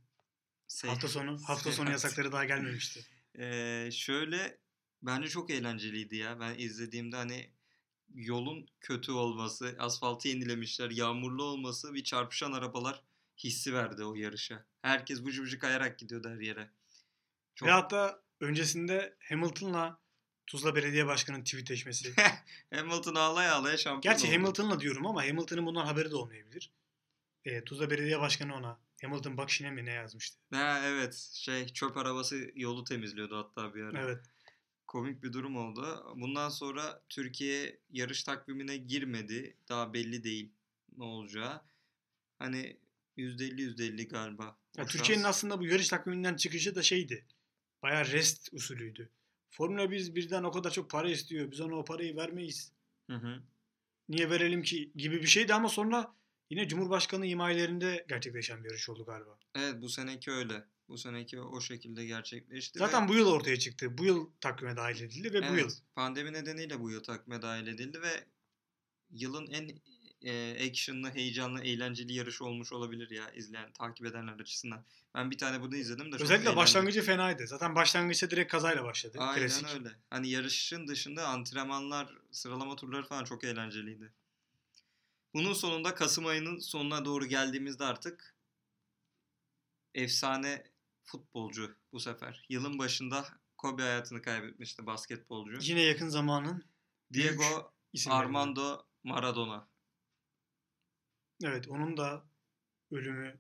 [0.68, 1.92] Se- Hafta sonu hafta sonu Seyahat.
[2.04, 3.06] yasakları daha gelmemişti.
[3.40, 4.60] Ee, şöyle
[5.02, 6.40] bence çok eğlenceliydi ya.
[6.40, 7.54] Ben izlediğimde hani
[8.14, 13.04] yolun kötü olması, asfaltı yenilemişler, yağmurlu olması bir çarpışan arabalar
[13.38, 14.66] hissi verdi o yarışa.
[14.82, 16.72] Herkes bıcı bıcı kayarak gidiyordu her yere.
[17.56, 17.68] Çok...
[17.68, 20.02] Ve hatta öncesinde Hamilton'la
[20.50, 22.14] Tuzla Belediye Başkanı'nın tweetleşmesi.
[22.74, 24.36] Hamilton ağlaya ağlaya şampiyon Gerçi oldu.
[24.36, 26.72] Hamilton'la diyorum ama Hamilton'ın bundan haberi de olmayabilir.
[27.46, 30.40] E, Tuzla Belediye Başkanı ona Hamilton bak işine mi ne yazmıştı.
[30.54, 34.02] Ha, evet şey çöp arabası yolu temizliyordu hatta bir ara.
[34.02, 34.26] Evet.
[34.88, 36.14] Komik bir durum oldu.
[36.16, 39.58] Bundan sonra Türkiye yarış takvimine girmedi.
[39.70, 40.52] Daha belli değil
[40.98, 41.62] ne olacağı.
[42.40, 42.78] Hani
[43.18, 44.58] %50 %50 galiba.
[44.78, 47.26] Ya Türkiye'nin aslında bu yarış takviminden çıkışı da şeydi.
[47.82, 49.10] Bayağı rest usulüydü.
[49.50, 51.52] Formula biz birden o kadar çok para istiyor.
[51.52, 52.74] Biz ona o parayı vermeyiz.
[53.10, 53.44] Hı hı.
[54.10, 56.16] Niye verelim ki gibi bir şeydi ama sonra
[56.50, 59.40] yine Cumhurbaşkanı himayelerinde gerçekleşen bir yarış oldu galiba.
[59.56, 60.66] Evet bu seneki öyle.
[60.88, 62.80] Bu seneki o şekilde gerçekleşti.
[62.80, 63.98] Zaten ve- bu yıl ortaya çıktı.
[63.98, 65.72] Bu yıl takvime dahil edildi ve bu Evet, yıl.
[65.96, 68.26] pandemi nedeniyle bu yıl takvime dahil edildi ve
[69.10, 69.70] yılın en
[70.22, 74.86] e, actionlı, heyecanlı, eğlenceli yarışı olmuş olabilir ya izleyen, takip edenler açısından.
[75.16, 76.58] Ben bir tane bunu izledim de çok Özellikle eğlendim.
[76.58, 77.48] başlangıcı fenaydı.
[77.48, 79.18] Zaten başlangıçta direkt kazayla başladı.
[79.20, 79.74] Aynen Klasik.
[79.74, 79.90] öyle.
[80.10, 84.14] Hani yarışın dışında antrenmanlar, sıralama turları falan çok eğlenceliydi.
[85.34, 88.36] Bunun sonunda Kasım ayının sonuna doğru geldiğimizde artık
[89.94, 90.64] efsane
[91.04, 92.46] futbolcu bu sefer.
[92.50, 93.26] Yılın başında
[93.58, 95.58] Kobe hayatını kaybetmişti basketbolcu.
[95.62, 96.64] Yine yakın zamanın
[97.14, 97.72] Diego.
[98.10, 99.68] Armando Maradona.
[101.44, 102.26] Evet onun da
[102.92, 103.40] ölümü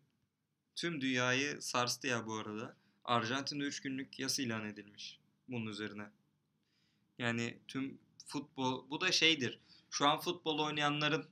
[0.80, 2.78] Tüm dünyayı sarstı ya bu arada.
[3.04, 6.10] Arjantin'de 3 günlük yas ilan edilmiş bunun üzerine.
[7.18, 9.60] Yani tüm futbol bu da şeydir.
[9.89, 11.30] Şu an futbol oynayanların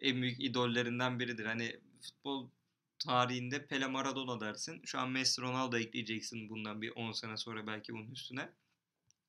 [0.00, 1.46] en büyük idollerinden biridir.
[1.46, 2.50] Hani futbol
[2.98, 4.82] tarihinde Pele Maradona dersin.
[4.84, 8.52] Şu an Messi Ronaldo ekleyeceksin bundan bir 10 sene sonra belki bunun üstüne.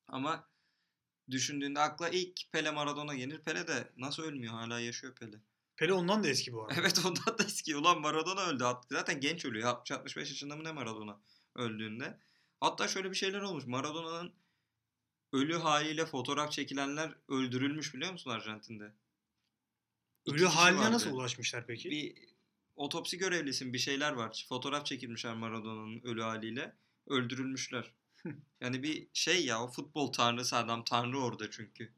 [0.07, 0.49] Ama
[1.31, 3.41] düşündüğünde akla ilk Pele Maradona gelir.
[3.41, 5.37] Pele de nasıl ölmüyor hala yaşıyor Pele.
[5.77, 6.79] Pele ondan da eski bu arada.
[6.79, 7.75] Evet ondan da eski.
[7.75, 8.63] Ulan Maradona öldü.
[8.91, 9.69] Zaten genç ölüyor.
[9.69, 11.19] 60-65 yaşında mı ne Maradona
[11.55, 12.19] öldüğünde.
[12.59, 13.65] Hatta şöyle bir şeyler olmuş.
[13.65, 14.33] Maradona'nın
[15.33, 18.93] ölü haliyle fotoğraf çekilenler öldürülmüş biliyor musun Arjantin'de?
[20.25, 20.91] İki Ölü haline vardı.
[20.91, 21.89] nasıl ulaşmışlar peki?
[21.89, 22.15] Bir
[22.75, 24.45] otopsi görevlisin bir şeyler var.
[24.49, 26.75] Fotoğraf çekilmişler Maradona'nın ölü haliyle.
[27.07, 27.91] Öldürülmüşler.
[28.61, 31.93] yani bir şey ya o futbol tanrısı adam tanrı orada çünkü.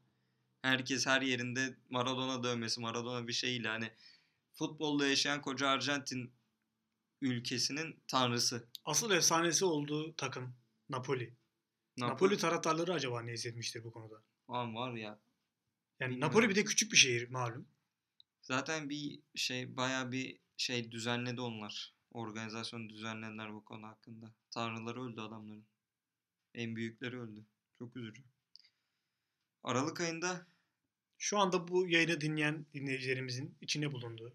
[0.67, 3.91] Herkes her yerinde Maradona dövmesi, Maradona bir şeyle hani
[4.53, 6.31] futbolla yaşayan koca Arjantin
[7.21, 8.67] ülkesinin tanrısı.
[8.85, 10.55] Asıl efsanesi olduğu takım
[10.89, 11.33] Napoli.
[11.97, 14.23] Napoli taraftarları acaba ne hissetmiştir bu konuda?
[14.47, 15.19] Aman var ya.
[15.99, 16.19] Yani Bilmiyorum.
[16.19, 17.67] Napoli bir de küçük bir şehir malum.
[18.41, 21.93] Zaten bir şey baya bir şey düzenledi onlar.
[22.11, 24.33] Organizasyon düzenlediler bu konu hakkında.
[24.51, 25.65] Tanrıları öldü adamların.
[26.53, 27.45] En büyükleri öldü.
[27.79, 28.23] Çok üzücü.
[29.63, 30.47] Aralık ayında
[31.17, 34.33] Şu anda bu yayını dinleyen dinleyicilerimizin içine bulunduğu,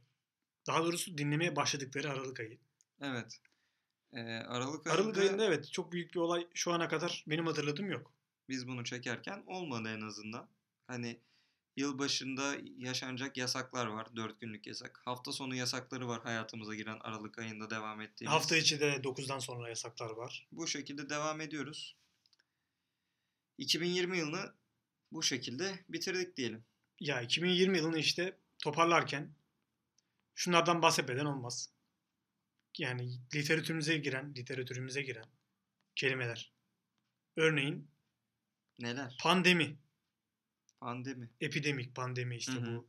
[0.66, 2.58] daha doğrusu dinlemeye başladıkları Aralık ayı.
[3.00, 3.40] Evet.
[4.12, 7.90] Ee, Aralık, Aralık ayında ayında evet çok büyük bir olay şu ana kadar benim hatırladığım
[7.90, 8.12] yok.
[8.48, 10.48] biz bunu çekerken olmadı en azından.
[10.86, 11.20] Hani
[11.76, 14.16] yılbaşında yaşanacak yasaklar var.
[14.16, 15.00] Dört günlük yasak.
[15.04, 18.34] Hafta sonu yasakları var hayatımıza giren Aralık ayında devam ettiğimiz.
[18.34, 20.48] Hafta içi de 9'dan sonra yasaklar var.
[20.52, 21.96] Bu şekilde devam ediyoruz.
[23.58, 24.54] 2020 yılını
[25.12, 26.64] bu şekilde bitirdik diyelim.
[27.02, 29.34] Ya 2020 yılını işte toparlarken
[30.34, 31.70] şunlardan bahsetmeden olmaz.
[32.78, 35.24] Yani literatürümüze giren, literatürümüze giren
[35.94, 36.52] kelimeler.
[37.36, 37.90] Örneğin
[38.78, 39.16] Neler?
[39.22, 39.78] pandemi,
[40.80, 41.30] Pandemi.
[41.40, 42.66] epidemik pandemi işte Hı hı.
[42.66, 42.88] bu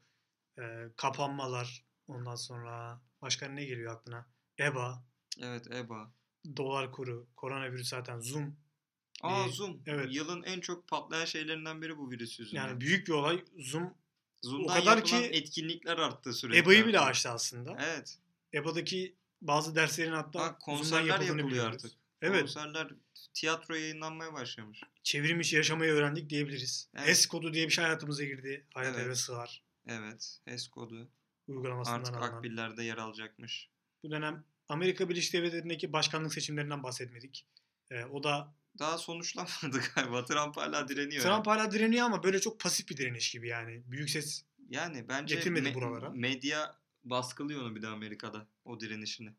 [0.61, 0.63] e,
[0.97, 4.27] kapanmalar, ondan sonra başka ne geliyor aklına?
[4.59, 5.05] EBA,
[5.41, 6.11] Evet EBA.
[6.57, 8.57] dolar kuru, koronavirüs zaten Zoom.
[9.21, 9.81] Aa Ee, Zoom.
[9.85, 10.07] evet.
[10.15, 12.67] Yılın en çok patlayan şeylerinden biri bu virüs yüzünden.
[12.67, 13.45] Yani büyük bir olay.
[13.59, 13.93] Zoom
[14.43, 16.59] Zoom'dan o kadar ki etkinlikler arttı sürekli.
[16.59, 17.77] EBA'yı bile aştı aslında.
[17.81, 18.17] Evet.
[18.53, 21.75] EBA'daki bazı derslerin hatta Zoom'dan konserler yapılıyor biliyoruz.
[21.85, 21.91] artık.
[22.21, 22.41] Evet.
[22.41, 22.87] Konserler
[23.33, 24.81] tiyatro yayınlanmaya başlamış.
[25.03, 26.89] çevrim içi yaşamayı öğrendik diyebiliriz.
[26.97, 27.17] Evet.
[27.17, 28.65] S kodu diye bir şey hayatımıza girdi.
[28.73, 29.05] Hayat Evet.
[29.05, 30.39] eve sığar Evet.
[30.45, 31.07] HES kodu.
[31.47, 32.37] uygulamasından Artık alınan.
[32.37, 33.69] akbillerde yer alacakmış.
[34.03, 37.45] Bu dönem Amerika Birleşik Devletleri'ndeki başkanlık seçimlerinden bahsetmedik.
[37.93, 40.25] Ee, o da Daha sonuçlanmadı galiba.
[40.25, 41.23] Trump hala direniyor.
[41.23, 43.83] Trump hala direniyor ama böyle çok pasif bir direniş gibi yani.
[43.85, 46.09] Büyük ses Yani bence Getirmedi me- buralara.
[46.09, 49.29] medya baskılıyor onu bir de Amerika'da o direnişini.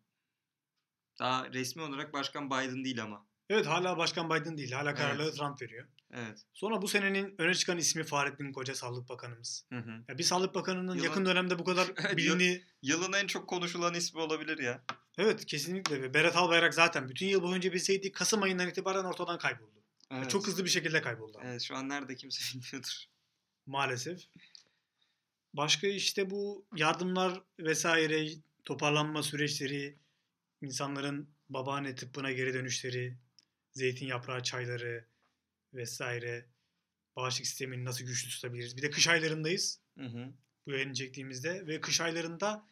[1.18, 3.26] Daha resmi olarak Başkan Biden değil ama.
[3.50, 4.72] Evet hala Başkan Biden değil.
[4.72, 4.98] Hala Evet.
[5.00, 5.86] kararları Trump veriyor.
[6.12, 6.38] Evet.
[6.52, 9.66] Sonra bu senenin öne çıkan ismi Fahrettin Koca Sağlık Bakanımız.
[9.72, 9.90] Hı hı.
[10.08, 13.94] Ya bir Sağlık Bakanı'nın Yılın- yakın dönemde bu kadar Evet, bilini Yılın en çok konuşulan
[13.94, 14.84] ismi olabilir ya.
[15.18, 19.84] Evet kesinlikle ve Berat Albayrak zaten bütün yıl boyunca bilseydi Kasım ayından itibaren ortadan kayboldu.
[20.10, 20.30] Evet.
[20.30, 21.40] Çok hızlı bir şekilde kayboldu.
[21.44, 23.04] Evet şu an nerede kimse bilmiyordur.
[23.66, 24.20] Maalesef.
[25.54, 28.28] Başka işte bu yardımlar vesaire
[28.64, 29.98] toparlanma süreçleri,
[30.62, 33.18] insanların babaanne tıbbına geri dönüşleri,
[33.72, 35.04] zeytin yaprağı çayları
[35.74, 36.46] vesaire,
[37.16, 38.76] bağışıklık sistemini nasıl güçlü tutabiliriz.
[38.76, 40.32] Bir de kış aylarındayız Hı hı.
[40.66, 42.66] bu yayını çektiğimizde ve kış aylarında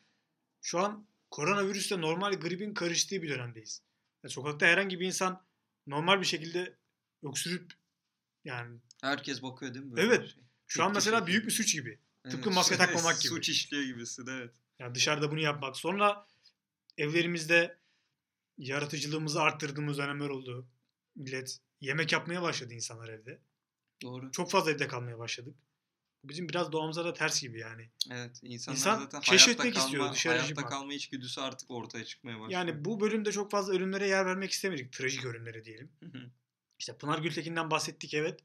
[0.63, 3.83] şu an koronavirüsle normal gripin karıştığı bir dönemdeyiz.
[4.25, 5.47] Ya sokakta herhangi bir insan
[5.87, 6.77] normal bir şekilde
[7.23, 7.73] öksürüp
[8.45, 9.97] yani Herkes bakıyor değil mi?
[9.97, 10.29] böyle Evet.
[10.29, 10.43] şey?
[10.67, 11.99] şu an mesela büyük bir suç gibi.
[12.25, 12.55] Tıpkı Evet.
[12.57, 13.29] maske takmamak gibi.
[13.29, 14.55] Suç işliyor gibisin evet.
[14.79, 15.77] Yani dışarıda bunu yapmak.
[15.77, 16.27] Sonra
[16.99, 17.79] evlerimizde
[18.59, 20.69] yaratıcılığımızı arttırdığımız dönemler oldu.
[21.17, 23.43] Millet yemek yapmaya başladı insanlar evde.
[24.03, 24.31] Doğru.
[24.31, 25.57] Çok fazla evde kalmaya başladık.
[26.25, 27.91] Bu bizim biraz doğamıza da ters gibi yani.
[28.11, 28.41] Evet.
[28.43, 30.71] insanlar İnsan zaten keşfetmek kalma, istiyor, dışarı hayatta çıkmak.
[30.71, 32.51] kalma içgüdüsü artık ortaya çıkmaya başlıyor.
[32.51, 34.93] Yani bu bölümde çok fazla ölümlere yer vermek istemedik.
[34.93, 35.93] Trajik ölümlere diyelim.
[36.01, 36.31] Hı hı.
[36.79, 38.41] İşte Pınar Gültekin'den bahsettik evet.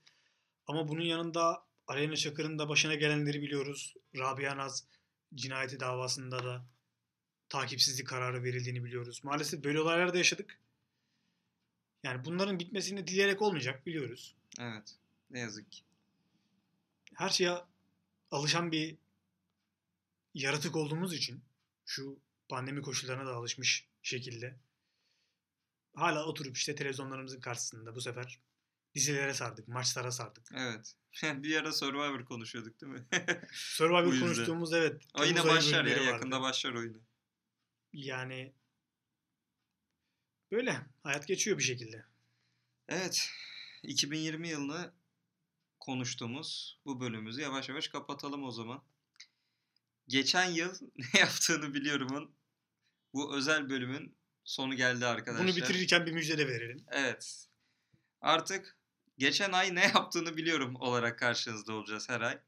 [0.67, 3.93] Ama bunun yanında Aleyna Çakır'ın da başına gelenleri biliyoruz.
[4.17, 4.87] Rabia Naz
[5.35, 6.65] cinayeti davasında da
[7.49, 9.21] takipsizlik kararı verildiğini biliyoruz.
[9.23, 10.59] Maalesef böyle olaylar da yaşadık.
[12.03, 14.35] Yani bunların bitmesini dileyerek olmayacak biliyoruz.
[14.59, 14.95] Evet.
[15.29, 15.86] Ne yazık ki.
[17.17, 17.57] Her şeye
[18.31, 18.97] alışan bir
[20.33, 21.43] yaratık olduğumuz için
[21.85, 24.59] şu pandemi koşullarına da alışmış şekilde
[25.95, 28.39] hala oturup işte televizyonlarımızın karşısında bu sefer
[28.95, 30.47] dizilere sardık, maçlara sardık.
[30.55, 30.95] Evet.
[31.43, 33.05] bir ara Survivor konuşuyorduk değil mi?
[33.51, 35.01] Survivor konuştuğumuz evet.
[35.13, 35.95] o yine başlar ya.
[35.95, 36.03] vardı.
[36.03, 37.01] Yakında başlar oyunu.
[37.93, 38.53] Yani
[40.51, 42.05] böyle hayat geçiyor bir şekilde.
[42.87, 43.29] Evet.
[43.83, 44.93] 2020 yılını
[45.87, 48.83] konuştuğumuz bu bölümümüzü yavaş yavaş kapatalım o zaman.
[50.07, 50.75] Geçen yıl
[51.13, 52.31] ne yaptığını biliyorumun
[53.13, 55.47] bu özel bölümün sonu geldi arkadaşlar.
[55.47, 56.85] Bunu bitirirken bir müjde de verelim.
[56.91, 57.47] Evet.
[58.21, 58.77] Artık
[59.17, 62.39] geçen ay ne yaptığını biliyorum olarak karşınızda olacağız her ay.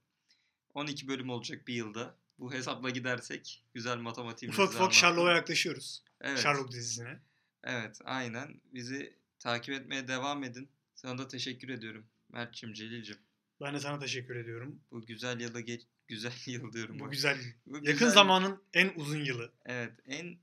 [0.73, 2.15] 12 bölüm olacak bir yılda.
[2.39, 4.93] Bu hesapla gidersek güzel matematiğimizi Ufak ufak.
[4.93, 6.03] Sherlock'a yaklaşıyoruz.
[6.21, 6.39] Evet.
[6.39, 7.19] Sherlock dizisine.
[7.63, 8.61] Evet, aynen.
[8.73, 10.69] Bizi takip etmeye devam edin.
[10.95, 12.05] Sana da teşekkür ediyorum.
[12.29, 13.17] Mert'cim, Celil'cim.
[13.61, 14.81] Ben de sana teşekkür ediyorum.
[14.91, 15.81] Bu güzel yılı geç...
[16.07, 16.99] Güzel yıl diyorum.
[16.99, 17.37] Bu güzel.
[17.65, 19.53] Bu Yakın güzel- zamanın en uzun yılı.
[19.65, 20.37] Evet, en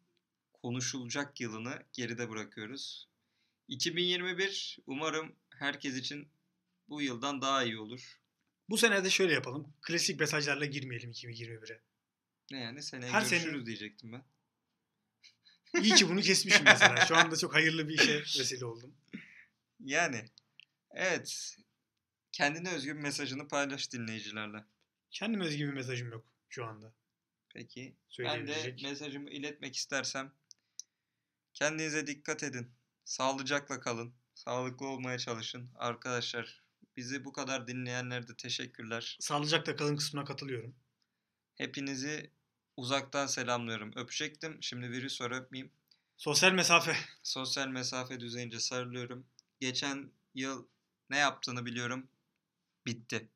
[0.52, 3.08] konuşulacak yılını geride bırakıyoruz.
[3.68, 6.28] 2021 umarım herkes için
[6.88, 8.20] bu yıldan daha iyi olur.
[8.68, 9.74] Bu sene de şöyle yapalım.
[9.82, 11.80] Klasik mesajlarla girmeyelim 2021'e.
[12.50, 14.24] Ne yani seneye Her sene- görüşürüz diyecektim ben.
[15.82, 17.06] İyi ki bunu kesmişim mesela.
[17.06, 18.94] Şu anda çok hayırlı bir işe vesile oldum.
[19.84, 20.24] Yani
[20.90, 21.56] evet
[22.36, 24.64] kendine özgü bir mesajını paylaş dinleyicilerle.
[25.10, 26.92] Kendime özgü bir mesajım yok şu anda.
[27.54, 27.96] Peki.
[28.18, 30.32] Ben de mesajımı iletmek istersem
[31.54, 32.70] kendinize dikkat edin.
[33.04, 34.14] Sağlıcakla kalın.
[34.34, 35.70] Sağlıklı olmaya çalışın.
[35.74, 36.66] Arkadaşlar
[36.96, 39.16] Bizi bu kadar dinleyenlere de teşekkürler.
[39.20, 40.74] Sağlıcakla kalın kısmına katılıyorum.
[41.54, 42.30] Hepinizi
[42.76, 43.92] uzaktan selamlıyorum.
[43.96, 44.58] Öpecektim.
[44.60, 45.72] Şimdi virüs var öpmeyeyim.
[46.16, 46.96] Sosyal mesafe.
[47.22, 49.26] Sosyal mesafe düzeyince sarılıyorum.
[49.60, 50.66] Geçen yıl
[51.10, 52.08] ne yaptığını biliyorum.
[52.86, 53.30] Bitti.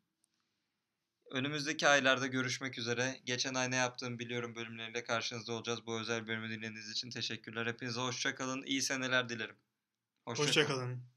[1.31, 3.21] Önümüzdeki aylarda görüşmek üzere.
[3.25, 5.87] Geçen ay ne yaptığımı biliyorum bölümleriyle karşınızda olacağız.
[5.87, 7.67] Bu özel bölümü dinlediğiniz için teşekkürler.
[7.67, 8.63] Hepinize hoşça kalın.
[8.63, 9.57] İyi seneler dilerim.
[10.25, 10.87] Hoşça kalın.
[10.87, 11.10] Hoşçakalın.